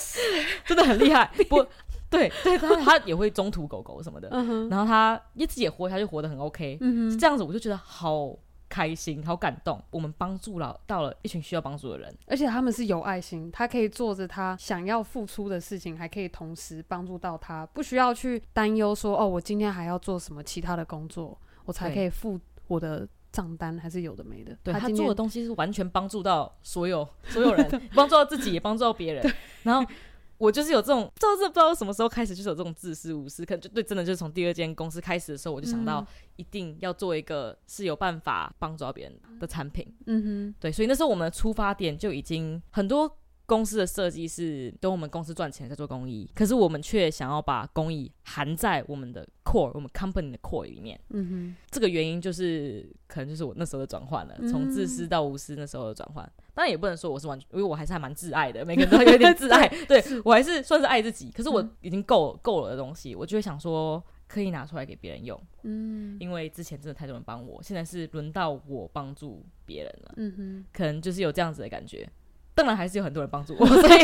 [0.65, 1.31] 真的很厉害。
[1.47, 1.65] 不，
[2.09, 8.35] 对对，他他也会中途狗狗什么的，嗯、然后他一直也活下去，活得很 OK，嗯、这样子我就觉得好。
[8.71, 9.83] 开心，好感动。
[9.91, 24.57] 我们帮助了到了一群需要帮助的人，而且他们是有爱心，他可以做着他想要付出的事情，还可以同时帮助到他，不需要去担忧说哦，我今天还要做什么其他的工作，我才可以付我的账单，还是有的没的。
[24.63, 29.91] 对，他，他做的东西是完全帮助到所有 所有人， 帮助到自己，也帮助到别人， 然后。
[30.41, 36.05] 我就是有这种，不知道这不知道什么时候开始，就是有这种自私无私，可能就对，真的就是从第二间公司开始的时候，我就想到
[36.37, 39.85] 一定要做一个是有办法帮助到别人的产品。
[40.07, 43.17] 嗯哼，对，所以那时候我们的出发点就已经很多。
[43.47, 50.97] 公司的设计是等我们公司赚钱再做公益，可是我们却想要把公益含在我们的 core，我们 company 的 core 里面。
[51.09, 56.31] 嗯哼，这个原因就是可能就是我那时候的转换了，从自私到无私那时候的转换。
[56.53, 59.67] 当然也不能说我是完全，因为我还是还蛮自爱的，每个人都有点自爱。
[59.87, 65.41] 对，我还是算是爱自己，可是我已经够够了的东西，我就会想说可以拿出来给别人用。
[65.63, 70.13] 嗯，因为之前真的太多人帮我，现在是轮到我帮助别人了。
[70.17, 72.07] 嗯哼，可能就是有这样子的感觉。
[72.53, 74.01] 当然还是有很多人帮助我， 所以，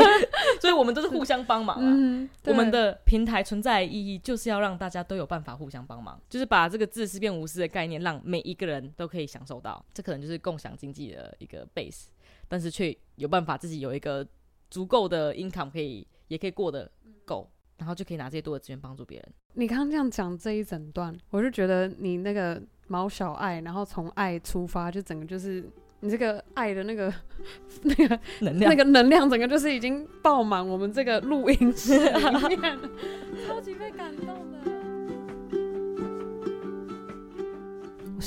[0.62, 1.77] 所以我们都是互相帮忙。
[1.81, 9.86] 嗯，我们的平台存在的意义就是要让大家都有办法互相帮忙，就是把这个自私变无私的概念，让每一个人都可以享受到。
[9.93, 12.05] 这可能就是共享经济的一个 base，
[12.47, 14.27] 但是却有办法自己有一个
[14.69, 16.89] 足够的 income，可以也可以过得
[17.25, 19.33] 够，然后就可以拿这些多的资源帮助别人。
[19.53, 25.63] 你刚刚这样讲这一整段，我就觉得你那个毛小爱，然后从爱出发，就整个就是。
[25.99, 27.12] 你这个爱的那个
[27.81, 32.77] 那个能量，那个能量，整个就是已经爆满我们这个录音室里面，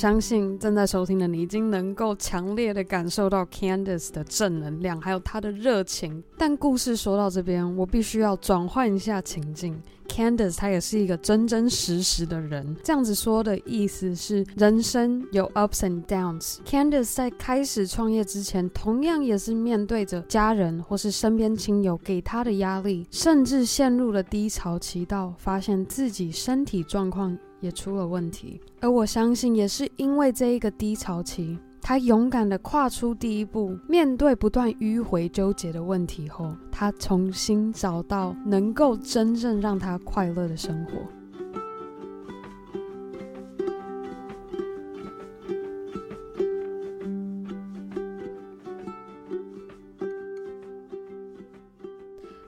[0.00, 6.24] 相信正在收听的你已经能够强烈的感受到 Candice 的正能量，还有她的热情。
[6.38, 9.78] 但故事说到这边，我必须要转换一下情境。
[10.08, 16.56] Candice 他也是一个真真实实的人，这样子说的意思是，人生有 ups and downs。
[16.66, 28.60] Candice 在开始创业之前，同样也是面对着家人或是身边亲友给他的压力，甚至陷入了低潮期，到发现自己身体状况也出了问题。
[28.80, 31.58] 而我相信，也是因为这一个低潮期。
[31.82, 40.92] 他勇敢的跨出第一步，面对不断迂回纠结的问题后，他重新找到能够真正让他快乐的生活。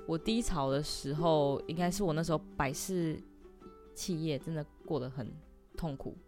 [0.07, 3.19] 我低潮的时候，应该是我那时候百事
[3.95, 5.33] 企业真的过得很
[5.77, 6.19] 痛苦，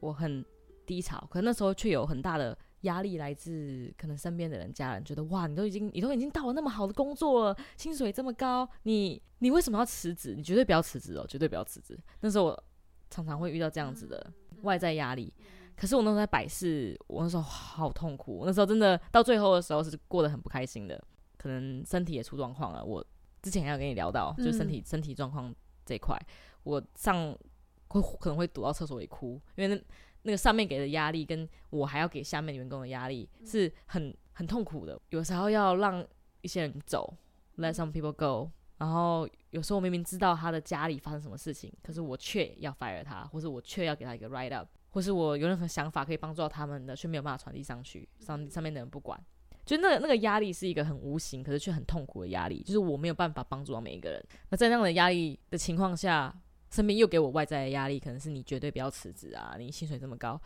[0.00, 0.44] 我很。
[0.88, 10.34] 低潮，可那时候却有很大的压力，来自可能身边的人、家人，觉得哇，你都已经，你都已经到了那么好的工作了，薪水这么高，你你为什么要辞职？
[10.34, 11.94] 你绝对不要辞职哦，绝对不要辞职。
[12.20, 12.64] 那时候我
[13.10, 15.30] 常常会遇到这样子的外在压力，
[15.76, 20.98] 可是我那时候在百事，我那时候好痛苦，我那时候真的到最后的时候是过得很不开心的，
[21.36, 22.82] 可能身体也出状况了。
[22.82, 23.04] 我
[23.42, 26.18] 之前还要跟你聊到，就身体、嗯、身体状况这一块，
[26.62, 27.36] 我上
[27.88, 29.82] 会可能会躲到厕所里哭，因为那。
[30.22, 35.00] 那个上面给的压力，跟我还要给下面员工的压力，是很很痛苦的。
[35.10, 36.04] 有时候要让
[36.42, 37.16] 一些人走
[37.58, 38.50] ，let some people go。
[38.78, 49.18] 然后有时候我明明知道他的家里发生什么事情，可是我却要 fire 他，或是我却要给他一个 write up，或是我有任何想法可以帮助到他们的，却没有办法传递上去，上上面的人不管。
[49.64, 54.22] 就那个那个压力是一个很无形，可是却很痛苦的压力，就是我没有办法帮助到每一个人。
[54.50, 56.34] 那在那样的压力的情况下。
[56.70, 59.56] 身边又给我外在的压力，可能是你绝对不要辞职啊！
[59.58, 60.40] 你薪水这么高，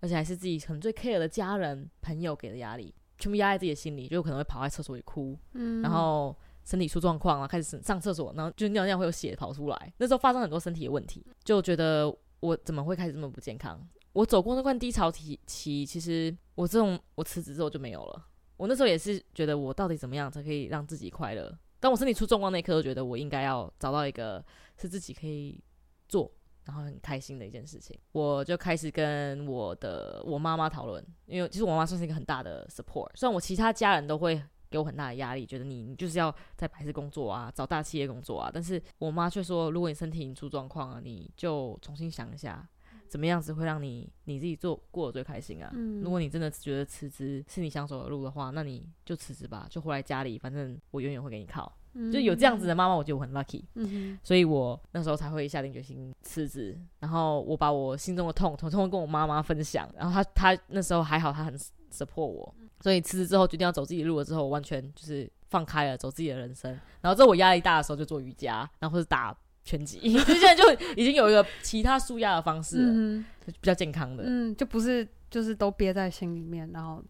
[0.00, 13.80] 而且还是自己可能最 care 的家人朋友给的压力，全部压在自己的心里，就可能会跑在厕所里哭，嗯，然后身体出状况啊，开始上厕所，然后就尿尿会有血跑出来，那时候发生很多身体的问题，就觉得我怎么会开始这么不健康？
[14.12, 18.26] 我走过那段低潮期，其实我这种我辞职之后就没有了。
[18.56, 21.56] 我那时候也是觉得我到底怎么样才可以让自己快乐？
[21.78, 24.44] 当我身体出状况那一刻，都觉得我应该要找到一个
[24.80, 25.62] 是自己可以
[26.08, 26.30] 做，
[26.64, 27.98] 然后很开心的一件事情。
[28.12, 33.10] 我就开始跟我的我妈妈讨论，因为其实我妈妈算是一个很大的 support。
[33.14, 42.68] 虽然我其他家人都会给我很大的压力，觉得你你就是要在白事工作啊，找大企业工作啊，但是我妈却说，如果你身体出状况啊，你就重新想一下。
[43.08, 45.68] 怎么样子会让你你自己做过得最开心啊？
[45.74, 51.76] 嗯，如果你真的觉得辞职是你想走的路的话，那你就辞职吧，就回来家里，反正我永远会给你靠。
[51.94, 53.62] 嗯，就有这样子的妈妈，我觉得我很 lucky。
[53.74, 56.78] 嗯，所以我那时候才会下定决心辞职。
[56.98, 59.88] 然后我把我心中的痛，统统跟我妈妈分享。
[59.96, 61.56] 然后她她那时候还好，她很
[61.92, 62.54] support 我。
[62.80, 66.70] 所以辞职之后决定要走自己的路了之后，我完全就是放开了，走自己的人生。
[67.00, 69.36] 然后之后我压力大的时候就做瑜伽，然后或者打。
[69.62, 70.64] 拳击， 就现在就
[70.96, 77.04] 已经有一个其他舒压的方式，嗯，比较健康的，嗯，就不是就是都憋在心里面，然后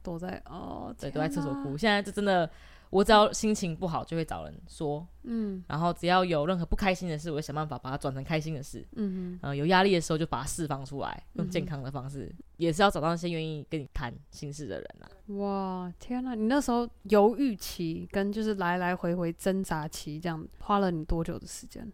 [0.00, 1.76] 躲在哦，对，躲在厕所哭。
[1.76, 2.48] 现在就真的，
[2.90, 15.06] 我只要心情不好就会找人说，嗯，然后只要有任何不开心的事，我会想办法把它转成开心的事，嗯哼，呃，有压力的时候就把它释放出来，用健康的方式，嗯、也是要找到那些愿意跟你谈心事的人啊。
[15.36, 16.34] 哇，天哪！
[16.34, 21.90] 你那时候犹豫期跟就是来来回回挣扎期，这样花了你多久的时间？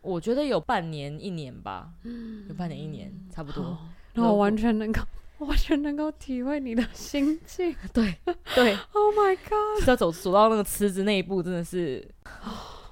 [0.00, 3.76] 我觉得有半年一年吧，嗯有半年一年差不多。
[4.14, 5.00] 那我完全能够，
[5.38, 7.74] 完全能够体会你的心境。
[7.92, 8.14] 对
[8.54, 9.88] 对，Oh my God！
[9.88, 12.06] 要走走到那个辞职那一步，真的是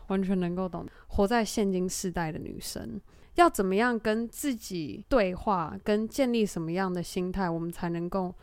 [0.09, 0.87] 完全能够懂。
[1.09, 3.01] 活在现今世代的女生，
[3.35, 8.35] 要怎么样跟自己对话，跟建立什么样的心态，我们才能够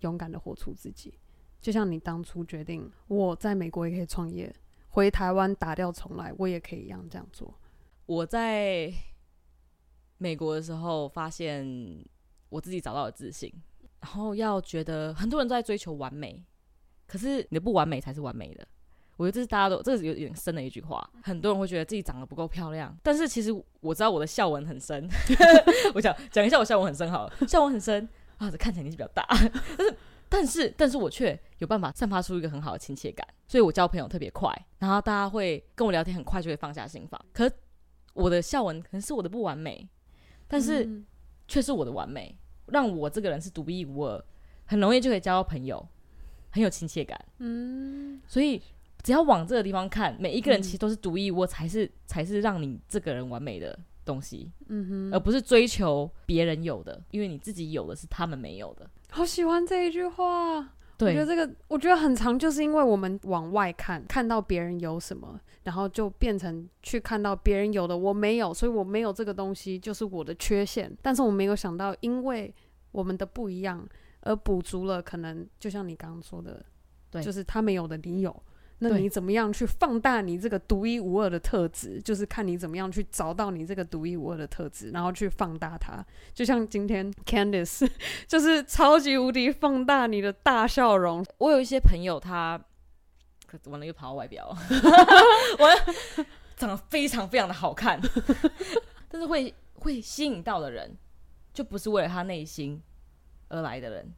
[0.00, 1.14] 勇敢的活出自己？
[1.60, 4.52] 就像你当初决定，我在美国也可以创业，
[4.88, 7.54] 回台湾打掉重来，我也可以一样这样做。
[8.06, 8.92] 我在
[10.18, 11.64] 美国的时候，发现
[12.52, 13.50] 我自己找到了自信，
[14.00, 16.44] 然后要觉得很多人都在追求完美，
[17.06, 18.66] 可是你的不完美才是完美的。
[19.16, 21.02] 我觉得这是大家都，这是有点深的一句话。
[21.22, 25.08] 很多人会觉得自己长得不够漂亮，但是其实我知道我的笑纹很深。
[25.94, 29.26] 我想讲一下我笑纹很深好了，笑纹很深啊，这看起来年纪比较大，
[30.28, 37.54] 但是但是但是我却有办法散发出一个很好的亲切感，所以我交朋友特别快，然后大家会跟我聊天很快就会放下心防，可是。
[38.14, 39.88] 我的笑纹可能是我的不完美，
[40.46, 41.02] 但是
[41.48, 42.38] 却是我的完美，
[42.72, 44.24] 让我这个人是独一无二，
[44.64, 45.86] 很容易就可以交到朋友，
[46.50, 47.18] 很有亲切感。
[47.38, 48.60] 嗯，所以
[49.02, 54.50] 只要往这个地方看，每一个人其实都是独一无二，才是才是让你这个人完美的东西。
[54.68, 58.88] 嗯哼，而不是追求别人有的，因为你自己有的是他们没有的。
[59.10, 60.68] 好喜欢这一句话。
[60.98, 70.90] 我觉得这个，我觉得很长，就是因为我们往外看，看到别人有什么，然后就变成去看到别人有的我没有，所以我没有这个东西就是我的缺陷。
[71.00, 72.54] 但是我没有想到，因为
[72.90, 73.86] 我们的不一样
[74.20, 76.64] 而补足了，可能就像你刚刚说的，
[77.10, 78.42] 对，就是他没有的你有。
[78.84, 82.02] 那你怎么样去放大你这个独一无二的特质？
[82.02, 86.04] 就是看你怎么样去找到你这个独一无二的特质，然后去放大它。
[86.34, 87.88] 就像今天 Candice，
[88.26, 91.24] 就是超级无敌放大你的大笑容。
[91.38, 92.60] 我有一些朋友，他
[93.58, 94.48] 可完了又跑到外表，
[95.58, 95.68] 我
[96.56, 98.00] 长得非常非常的好看，
[99.08, 100.96] 但是会会吸引到的人，
[101.52, 102.82] 就不是为了他内心
[103.48, 104.14] 而来的人。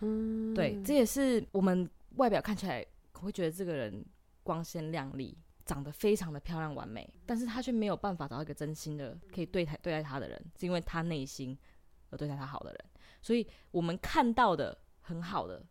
[0.00, 2.84] 嗯，对，这也是我们外表看起来。
[3.14, 4.04] 会觉得这个人
[4.42, 5.34] 光鲜亮丽，
[5.64, 11.56] 长得非常的漂亮完美，但是他却没有办法找到一个真心的可以对待对待他的人，是因为他内心
[12.10, 12.84] 而对待他好的人。
[13.22, 15.64] 所以我们看到的很好的，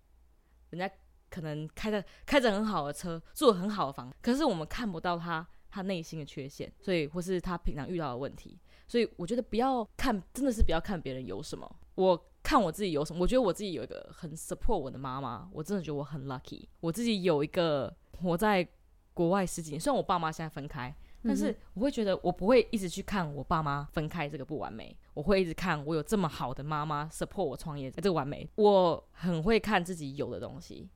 [0.71, 0.91] 人家
[1.33, 8.59] 可能开着开着很好的车，住很好的房，可是我们看不到他他内心的缺陷，所以或是他平常遇到的问题。
[8.87, 11.75] 所以我觉得不要看，真的是不要看别人有什么。
[11.95, 12.29] 我。
[12.43, 16.67] 看我自己有什么，我觉得我自己有一个很 support 我的妈妈，我真的觉得我很 lucky。
[16.81, 18.67] 我自己有一个活在
[19.13, 20.93] 国外十几年，虽然我爸妈现在分开，
[21.23, 28.45] 但是我会觉得我不会一直去看我爸妈分开这个不完美，我会一直看我有这么好的妈妈 support 我创业这个完美。
[28.55, 30.89] 我很会看自己有的东西，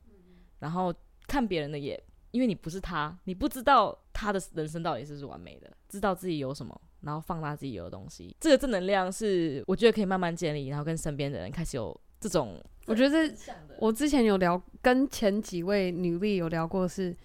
[0.58, 0.94] 然后
[1.26, 6.80] 看别人的也，因为你不是他，你不知道他的人生到底是不是完美的，知道自己有什么。
[7.02, 12.60] 然后放大自己有的东西，这个正能量是我觉得可以慢慢建立，然后跟身边的人开始有这种。
[12.86, 13.32] 我觉得
[13.78, 17.16] 我之前有聊，跟前几位女力有聊过是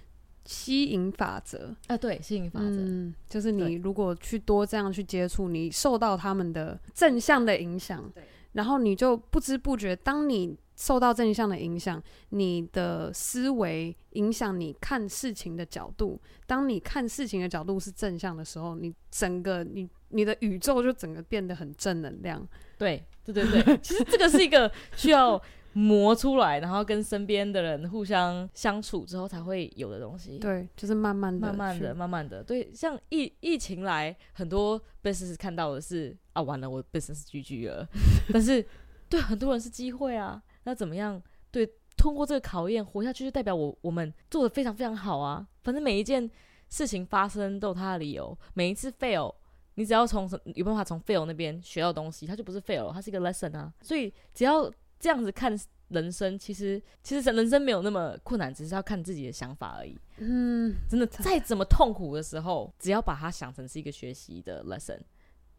[0.46, 8.14] 吸引法则啊，对，吸引法则，嗯，就是你如果去多这样去接触，你受到他们的正向的影响，
[8.52, 16.20] 然后你就不知不觉，当你受到正向的影响，你的思维影响你看事情的角度。
[16.48, 22.48] 当你看事情的角度是正向的时候，你整个你你的宇宙就整个变得很正能量。
[22.78, 25.42] 对对对对， 其实这个是一个需要
[25.74, 30.38] 磨出来，然后跟身边的人互相相处之后才会有的东西。
[30.40, 32.44] 对，就是慢慢的、慢慢的、慢慢的。
[32.44, 37.24] 对，像疫疫情来，很多 business 看到的是啊，完了，我 business
[37.68, 37.88] 了。
[38.34, 38.66] 但是
[39.08, 40.42] 对很多人是机会啊。
[40.64, 41.22] 那怎么样？
[41.52, 45.48] 对，通过这个考验活下去，就代表我我们做的非常非常好啊。
[45.64, 46.30] 反正每一件
[46.70, 49.34] 事情发生都有它的理由，每一次 fail，
[49.76, 53.74] 你只要从有办法从 fail 那边学到东西，它就不是 fail，它是一个 lesson 啊。
[53.82, 55.56] 所以只要这样子看
[55.90, 59.96] 人生，其实其实人生没有那么困难，只是要看自己的想法而已。
[60.18, 65.00] 嗯，真的，再怎么痛苦的时候，只要把它想成是一个学习的 lesson，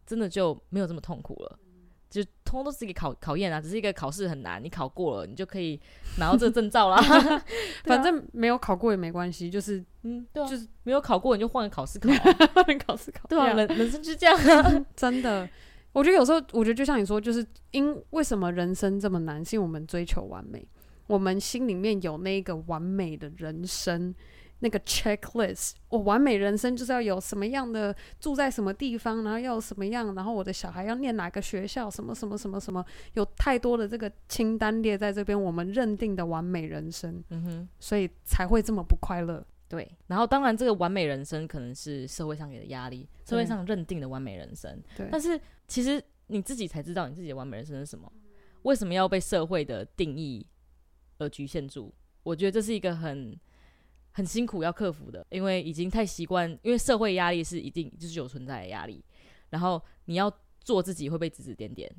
[0.05, 1.59] 真的就没有这么痛苦了。
[2.23, 5.81] 就通通都是一个考考验啊，只是一个考试很难，你考过了，你就可以
[6.19, 7.03] 拿到这个证照啦。
[7.85, 12.09] 反正没有考过也没关系，就是嗯，对啊，就是没有考过你就换个考试考，
[12.55, 15.49] 换个考试考，对啊，人人生就是这样啊， 真的。
[15.93, 20.65] 我觉得有时候，我觉得就像你说，就是因为什么人生这么难，是因为我们追求完美，
[21.09, 24.15] 我们心里面有那个完美的人生。
[24.61, 32.83] 那个 checklist，我完美人生就是要有什么样的住在什么地方，然后要什么样，然后我的小孩要念哪个学校，什么什么什么什么，
[33.13, 39.45] 有太多的这个清单列在这边，我们认定的完美人生，嗯哼，所以才会这么不快乐。
[39.69, 48.11] 对，然后当然这个完美人生可能是社会上给的压力，社会上认定的完美人生，对，但是其实你自己才知道你自己的完美人生是什么，
[48.63, 50.47] 为什么要被社会的定义
[51.19, 51.93] 而局限住？
[52.23, 53.39] 我觉得这是一个很。
[54.17, 59.05] 很辛苦要克服的，因为已经太习惯，因为社会压力是一定就是有存在的压力，
[59.51, 61.93] 然后你要做自己会被指指点点，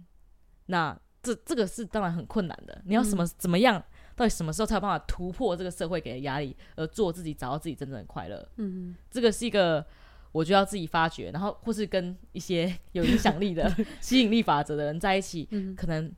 [0.67, 2.81] 那这这个是当然很困难的。
[2.85, 3.83] 你要什么、嗯、怎么样，
[4.15, 8.47] 到底什么时候才有办法突破这个社会给的压力，而做自己，找到自己真正的快乐？
[8.55, 9.85] 嗯，这个是一个
[10.31, 16.09] 我就要自己发掘，然后或是跟一些有影响力的 吸引力法则的人在一起，嗯、可能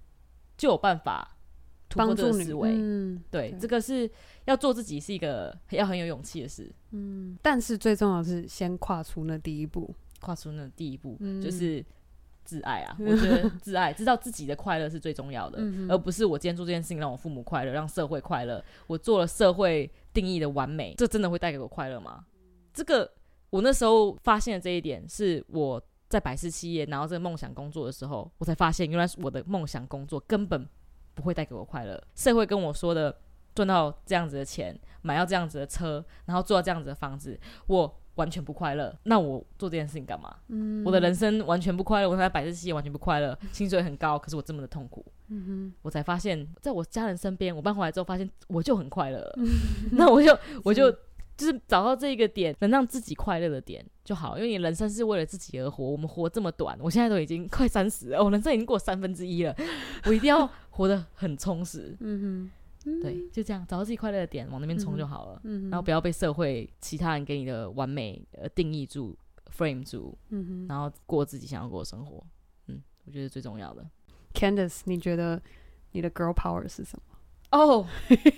[0.55, 1.33] 就有办法。
[1.95, 4.07] 帮助思维，嗯，对，对，这个是
[4.47, 11.85] 要做自己，是一个要很有勇气的事，嗯，但是最重要的是先跨出那第一步，跨出那第一步，嗯，就是
[12.45, 22.25] 自爱啊， 我觉得自爱，知道自己的快乐是最重要的，嗯，而不是我今天做这件事情让我父母快乐，让社会快乐，我做了社会定义的完美，这真的会带给我快乐吗？
[22.73, 23.11] 这个
[23.49, 30.65] 我那时候发现的这一点，是我在百事企业拿到这个梦想工作的时候，我才发现原来我的梦想工作根本。
[31.17, 31.99] 不会带给我快乐。
[32.13, 33.17] 社会跟我说的
[33.57, 38.95] 赚到这样子的钱，买到这样子的车，然后住到这样子的房子，我完全不快乐。
[39.03, 40.35] 那我做这件事情干嘛？
[40.49, 42.09] 嗯，我的人生完全不快乐。
[42.09, 45.03] 我在百事企业完全不快乐，薪水很高，可是我这么的痛苦。
[45.81, 49.33] 我才发现，在我家人身边，我搬回来之后，发现我就很快乐。
[49.37, 49.47] 嗯，
[49.97, 50.95] 那我就我就。
[51.37, 54.39] 就是找到这一个点，能让自己快乐的点就好。
[54.39, 59.55] 因为你人生是为了自己而活，我们活这么短，我现在都已经快三十了，我人生已经过三分之一了，
[60.05, 61.95] 我一定要活得很充实。
[61.99, 62.51] 嗯哼，
[63.01, 65.41] 对，就这样找到自己快乐的点，往那边冲就好了。
[65.43, 69.17] 嗯哼，然后不要被社会其他人给你的完美呃定义住
[69.55, 70.17] ，frame 住。
[70.67, 72.25] 然后过自己想要过的生活。
[72.67, 73.85] 嗯，我觉得最重要的。
[74.33, 75.41] Candice，你觉得
[75.91, 77.17] 你的 girl power 是什么？
[77.51, 77.85] 哦，oh,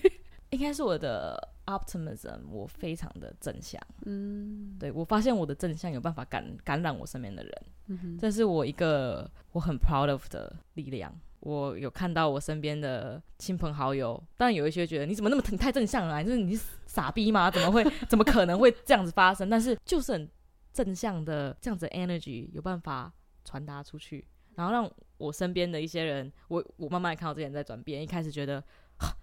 [0.51, 1.49] 应该是我的。
[1.69, 7.53] Optimism，我非常的正向，嗯，对，我发现我的正向有办法感感染我身边的人，
[7.89, 11.13] 嗯哼，这是我一个我很 proud of 的力量。
[11.41, 17.49] 我有看到我身边的亲朋好友，当然有一些觉得你怎么那么你太正向了，就是你是傻逼吗？
[17.49, 19.49] 怎么会怎么可能会这样子发生？
[19.49, 20.29] 但是就是很
[20.73, 23.11] 正向的这样子 energy 有办法
[23.45, 24.25] 传达出去，
[24.55, 28.63] 然后让我身边的一些人，我我慢慢看到这些人在转变，一开始觉得。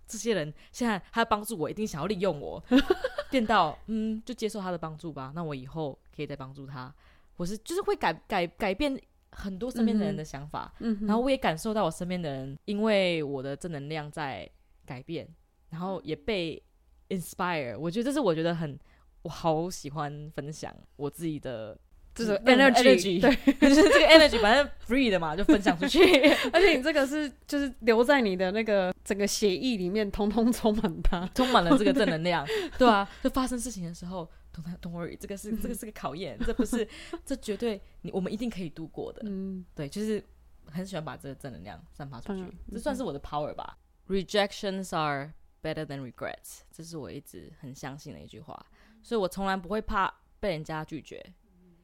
[0.06, 2.62] 这些人现在他帮助我，一定想要利用我，
[3.30, 5.32] 变到嗯，就接受他的帮助吧。
[5.34, 6.90] 那我以后可以再帮助他，
[7.36, 8.98] 我是就是会改改改变
[9.38, 14.48] 很多身边的人的想法，嗯，然后我也感受到我身边的人因为我的正能量在
[14.86, 15.28] 改变，
[15.68, 16.62] 然后也被
[17.10, 17.78] inspire。
[17.78, 18.78] 我觉得这是我觉得很
[19.22, 21.78] 我好喜欢分享我自己的。
[22.16, 23.30] 就是 energy， 对，
[23.60, 26.00] 就是这个 energy，反正 free 的嘛，就分享出去。
[26.50, 32.42] 而且你这个是就是留在你的那个整个协议里面，通通充满它， 充满了这个正能量，
[32.78, 34.26] 对啊，就发生事情的时候
[34.56, 36.88] ，don't don't worry，这个是 这个是个考验，这不是，
[37.24, 39.22] 这绝对你我们一定可以度过的。
[39.24, 40.22] 嗯，对，就是
[40.66, 43.78] 很喜欢把这个正能量散发出去，这算是我的 power 吧。
[44.08, 48.66] Rejections are better than regrets，这是我一直很相信的一句话，
[49.02, 51.34] 所以我从来不会怕被人家拒绝。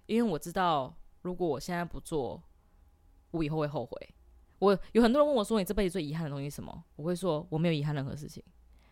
[0.07, 2.43] 因为我知道，如果我现在不做，
[3.31, 4.15] 我以后会后悔。
[4.59, 8.41] 我有很多人问我说：“你这辈子最遗憾的东西是什么？”我会说：“我没有遗憾任何事情，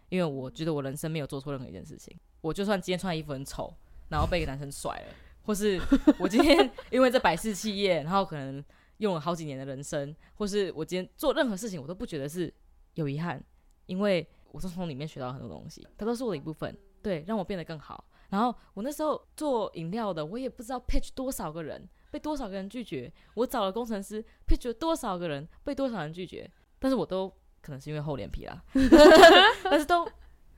[0.09, 2.19] 因为我觉得我人生没有做错任何一件事情。
[2.41, 3.75] 我就算今天穿的衣服很丑，
[4.09, 5.81] 然后被一个男生甩了，或是
[6.19, 8.65] 我今天 因为这百事企业，然后可能
[8.99, 12.53] 用了好几年的人生，或是我今天做任何事情，我都不觉得是
[12.95, 13.43] 有遗憾，
[13.87, 18.05] 因为我是从里面学到很多东西，它都是我的一部分，对，让我变得更好。
[18.31, 23.13] 然后我那时候做饮料的，我也不知道 pitch 多少个人。”被多少个人拒绝？
[23.35, 26.51] 我找了工程师，pitch 了多少个人，被多少人拒绝？
[26.81, 27.29] 但是我都
[27.61, 28.61] 可能是因为厚脸皮啦，
[29.63, 30.11] 但是都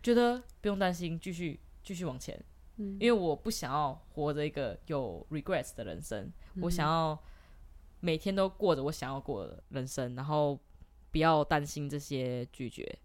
[0.02, 2.38] 觉得不用担心，继续继续往前。
[2.76, 7.18] 嗯，因为我不想要活着一个有 regrets 的人生，嗯，我想要
[8.00, 10.58] 每天都过着我想要过的人生，然后
[11.10, 12.98] 不要担心这些拒绝，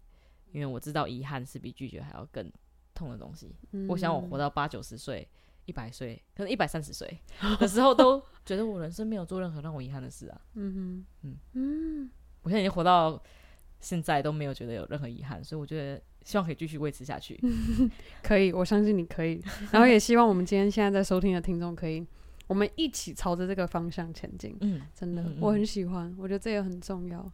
[0.52, 2.50] 因为我知道遗憾是比拒绝还要更
[2.94, 3.54] 痛的东西。
[3.72, 5.28] 嗯，我想我活到八九十岁。
[5.66, 7.20] 一百岁，可能一百三十岁
[7.60, 10.40] 的时候，都觉得我人生没有做任何让我遗憾的事啊。
[10.54, 12.10] 嗯哼，嗯嗯，
[12.40, 13.22] 我现在已经活到
[13.80, 17.38] 现在都没有觉得有任何遗憾，所以我觉得希望可以继续维持下去。
[18.22, 19.42] 可以，我相信你可以。
[19.70, 22.04] 然后也希望我们今天现在在收听的听众可以，
[22.46, 24.56] 我们一起朝着这个方向前进。
[24.60, 27.30] 嗯，真的，嗯嗯，我很喜欢，我觉得这也很重要。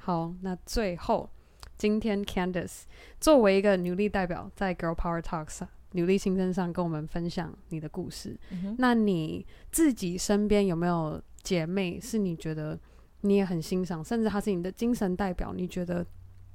[0.00, 1.30] 好，那最后，
[1.76, 2.82] 今天 Candice
[3.20, 5.66] 作为一个女力代表，在 Girl Power Talks。
[5.94, 8.34] 女力新生上跟我们分享你的故事。
[8.50, 12.80] 嗯、那你自己身边有没有姐妹是你觉得
[13.22, 15.52] 你也很欣赏，甚至他是你的精神代表？
[15.52, 16.06] 你觉得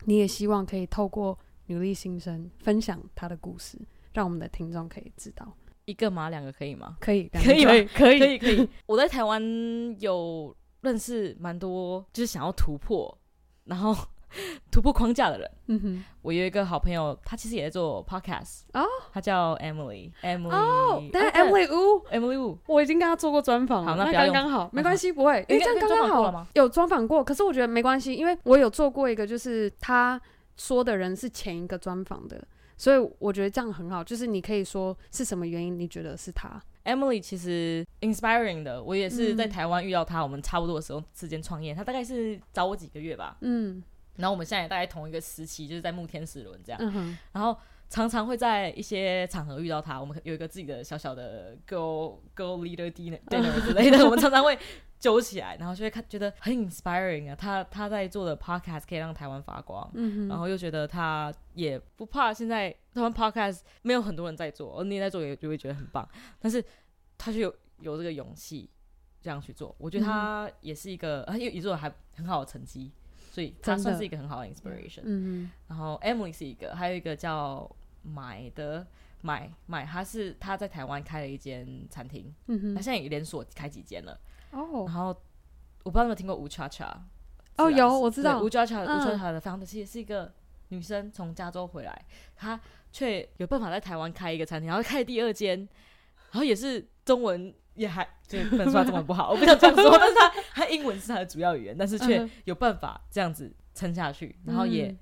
[0.05, 3.77] 你也希望可以透过努力新生分享他的故事，
[4.13, 5.51] 让我们的听众可以知道。
[5.85, 6.29] 一个吗？
[6.29, 6.97] 两个可以吗？
[6.99, 7.63] 可以，可以？
[7.63, 8.69] 可以，可以，可以，可以。
[8.85, 9.41] 我在台湾
[9.99, 13.17] 有认识蛮多，就是想要突破，
[13.63, 13.95] 然后。
[14.71, 30.19] 突破框架的人，嗯哼，我有一个好朋友，他其实也在做 podcast 哦，他叫 Emily，Emily，哦，但是 Emily Wu，Emily Wu，我已经跟他做过专访了，那刚刚好，没关系，不会，因为这样刚刚好，有专访过，可是我觉得没关系，因为我有做过一个，就是他
[30.57, 32.45] 说的人是前一个专访的，
[32.77, 43.81] 所以我觉得这样很好，就是你可以说是什么原因，你觉得是他，Emily 其实 inspiring 的，我也是在台湾遇到他，我们差不多的时候之间创业，他大概是找我几个月吧，嗯。
[44.17, 47.17] 然后我们现在也大概同一个时期，就是在慕天使轮这样，嗯。
[47.31, 47.57] 然后
[47.89, 49.99] 常常会在一些场合遇到他。
[49.99, 54.57] 我们有一个自己的小小的 girl girl leader dinner dinner 之类的， 我们常常会
[54.99, 57.35] 揪起来，然后就会看觉得很 inspiring 啊。
[57.35, 66.07] 他他在做的 podcast 可以让台湾发光，嗯，然后又觉得他也不怕现在台湾 podcast 没有很多人在做，而你在做也就会觉得很棒。
[66.39, 66.63] 但是
[67.17, 68.69] 他就有有这个勇气
[69.21, 72.91] 这样去做，我觉得他也是一个，他也也做的还很好的成绩。
[73.37, 75.01] 所以他算是一个很好的 inspiration。
[75.03, 77.69] 嗯，然后 Emily 是一个，还有一个叫
[78.01, 78.87] 买的
[79.21, 84.19] 买买，他是他在台湾开了一间餐厅，他现在也连锁开几间了。
[84.49, 85.09] 哦，然后
[85.83, 86.99] 我不知道你有没有听过吴恰恰？
[87.57, 90.33] 哦，有，我知道吴恰恰，吴恰恰的 founder 其实是一个
[90.69, 92.59] 女生，从加州回来，她
[92.91, 95.59] 却有办法在台湾开一个餐厅，然后开第二间，
[96.31, 97.53] 然后也是中文。
[97.77, 104.93] 也还 就不能说他中文不好，我不想这样说， 但是他他英文是他的主要语言，但是却有办法这样子撑下去，然后也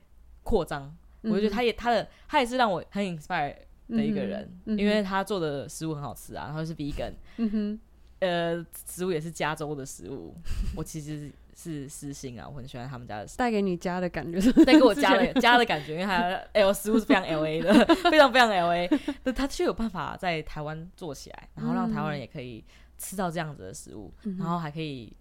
[0.43, 0.95] 扩张。
[1.21, 3.55] 我就觉得他也他的他也是让我很 inspire
[3.89, 7.79] 的一个人，因为他做的食物很好吃啊，然后是 vegan，嗯哼，
[8.19, 10.35] 呃，食物也是加州的食物，
[10.75, 11.31] 我其实。
[11.57, 16.19] 是私心啊，我很喜欢他们家的，带给你家的感觉， 带给我家的 家的感觉，因为它
[16.53, 17.73] L 食物是非常 L A 的，
[18.11, 18.89] 非常非常 L A，
[19.23, 22.63] 但他却有办法在台湾做起来，然后让台湾人也可以
[22.97, 25.15] 吃到这样子的食物，嗯、然后还可以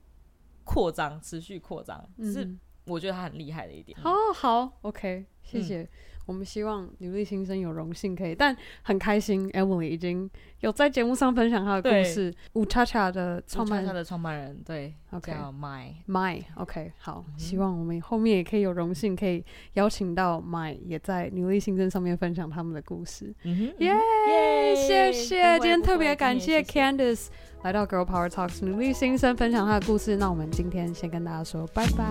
[0.65, 2.57] 扩张，持续扩张，嗯、是
[2.87, 3.97] 我觉得他很厉害的一点。
[4.05, 5.83] 哦，好，OK，谢谢。
[5.83, 5.89] 嗯
[6.27, 12.35] 我们希望女力新生有荣幸可以，但很开心，Emily 已经有在节目上分享她的故事。
[12.55, 19.45] 五叉叉的创办，他的创办人，对，OK，叫 My My，OK，好、嗯，希望我们后面也可以有荣幸可以
[19.75, 23.35] 邀请到 My 也在女力新生上面分享他们的故事。
[23.43, 27.27] 嗯，耶、yeah, yeah,，谢谢，今天特别感谢 Candice
[27.63, 30.17] 来到 Girl Power Talks 女力新生分享她的故事。
[30.17, 32.05] 那我们今天先跟大家说拜拜，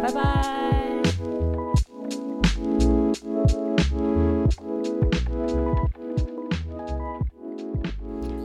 [0.00, 0.81] 拜拜。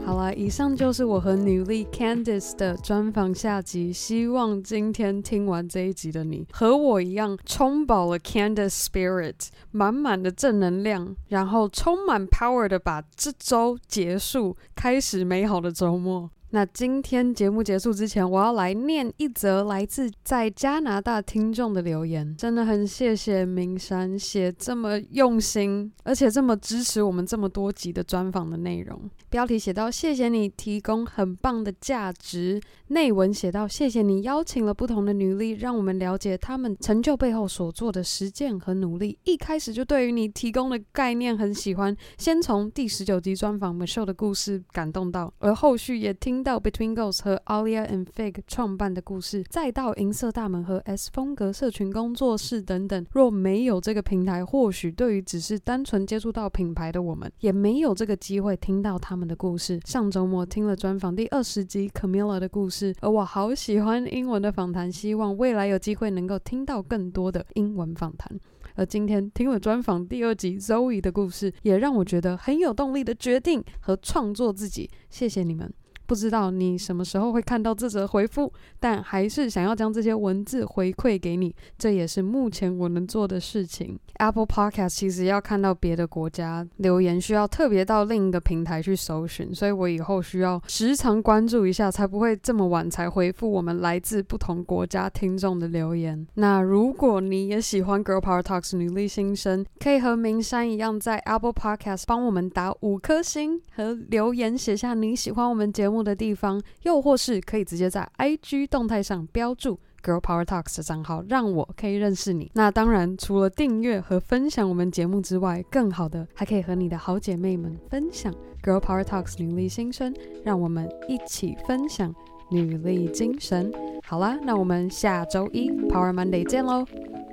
[0.08, 3.92] 好了，以上就是我和女力 Candice 的专访下集。
[3.92, 16.30] 希望今天听完这一集的你，和我一样，充饱了 Candice Spirit，满满的正能量，然后充满 power 的把这周结束，开始美好的周末。
[16.50, 22.34] 那今天节目结束之前，我要来念一则来自在加拿大听众的留言。
[22.38, 28.98] 真的很谢谢明山写这么用心，而且这么支持我们这么多集的专访的内容。
[29.28, 32.58] 标题写到：谢谢你提供很棒的价值。
[32.86, 39.18] 内文写到：谢谢你邀请了不同的女力，让我们了解她们成就背后所做的实践和努力。
[39.24, 46.37] 一开始就对于你提供的概念很喜欢，先从第十九集专访美秀的故事感动到，而后续也听。
[46.38, 53.04] 听到 Between Ghosts 和 Alia and Fig 创办的故事，再到银色大门和 S 风格社群工作室等等。
[53.10, 59.80] 若没有这个平台，或许对于只是单纯接触到品牌的我们，也没有这个机会听到他们的故事。
[59.84, 68.38] 上周末听了专访第二十集 Camilla 的故事，而我好喜欢英文的访谈，希望未来有机会能够听到更多的英文访谈。
[68.76, 74.88] 而今天听了专访第二集 Zoe 的故事，也让我觉得很有动力的决定和创作自己。
[75.10, 75.68] 谢谢你们。
[76.08, 78.50] 不知道你什么时候会看到这则回复，
[78.80, 83.98] 但还是想要将这些文字回馈给你，这也是目前我能做的事情。
[84.14, 96.26] Apple Podcast 其实要看到别的国家留言，需要特别到另一个平台去搜寻，所以我以后需要时常关注一下，才不会这么晚才回复我们来自不同国家听众的留言。
[96.34, 112.50] 那如果你也喜欢 Girl Power Talks 女力新生，可以和明山一样，在 Apple Podcast 帮我们打五颗星和留言，写下你喜欢我们节目的地方，又或是可以直接在 IG 动态上标注 Girl Power Talks 的账号，让我可以认识你。
[112.54, 118.32] 那当然，除了订阅和分享我们节目之外，更好的还可以和你的好姐妹们分享
[118.62, 122.14] Girl Power Talks 女力新生，让我们一起分享
[122.50, 123.72] 女力精神。
[124.04, 126.84] 好啦，那我们下周一 Power Monday 见喽，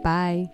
[0.03, 0.45] 拜。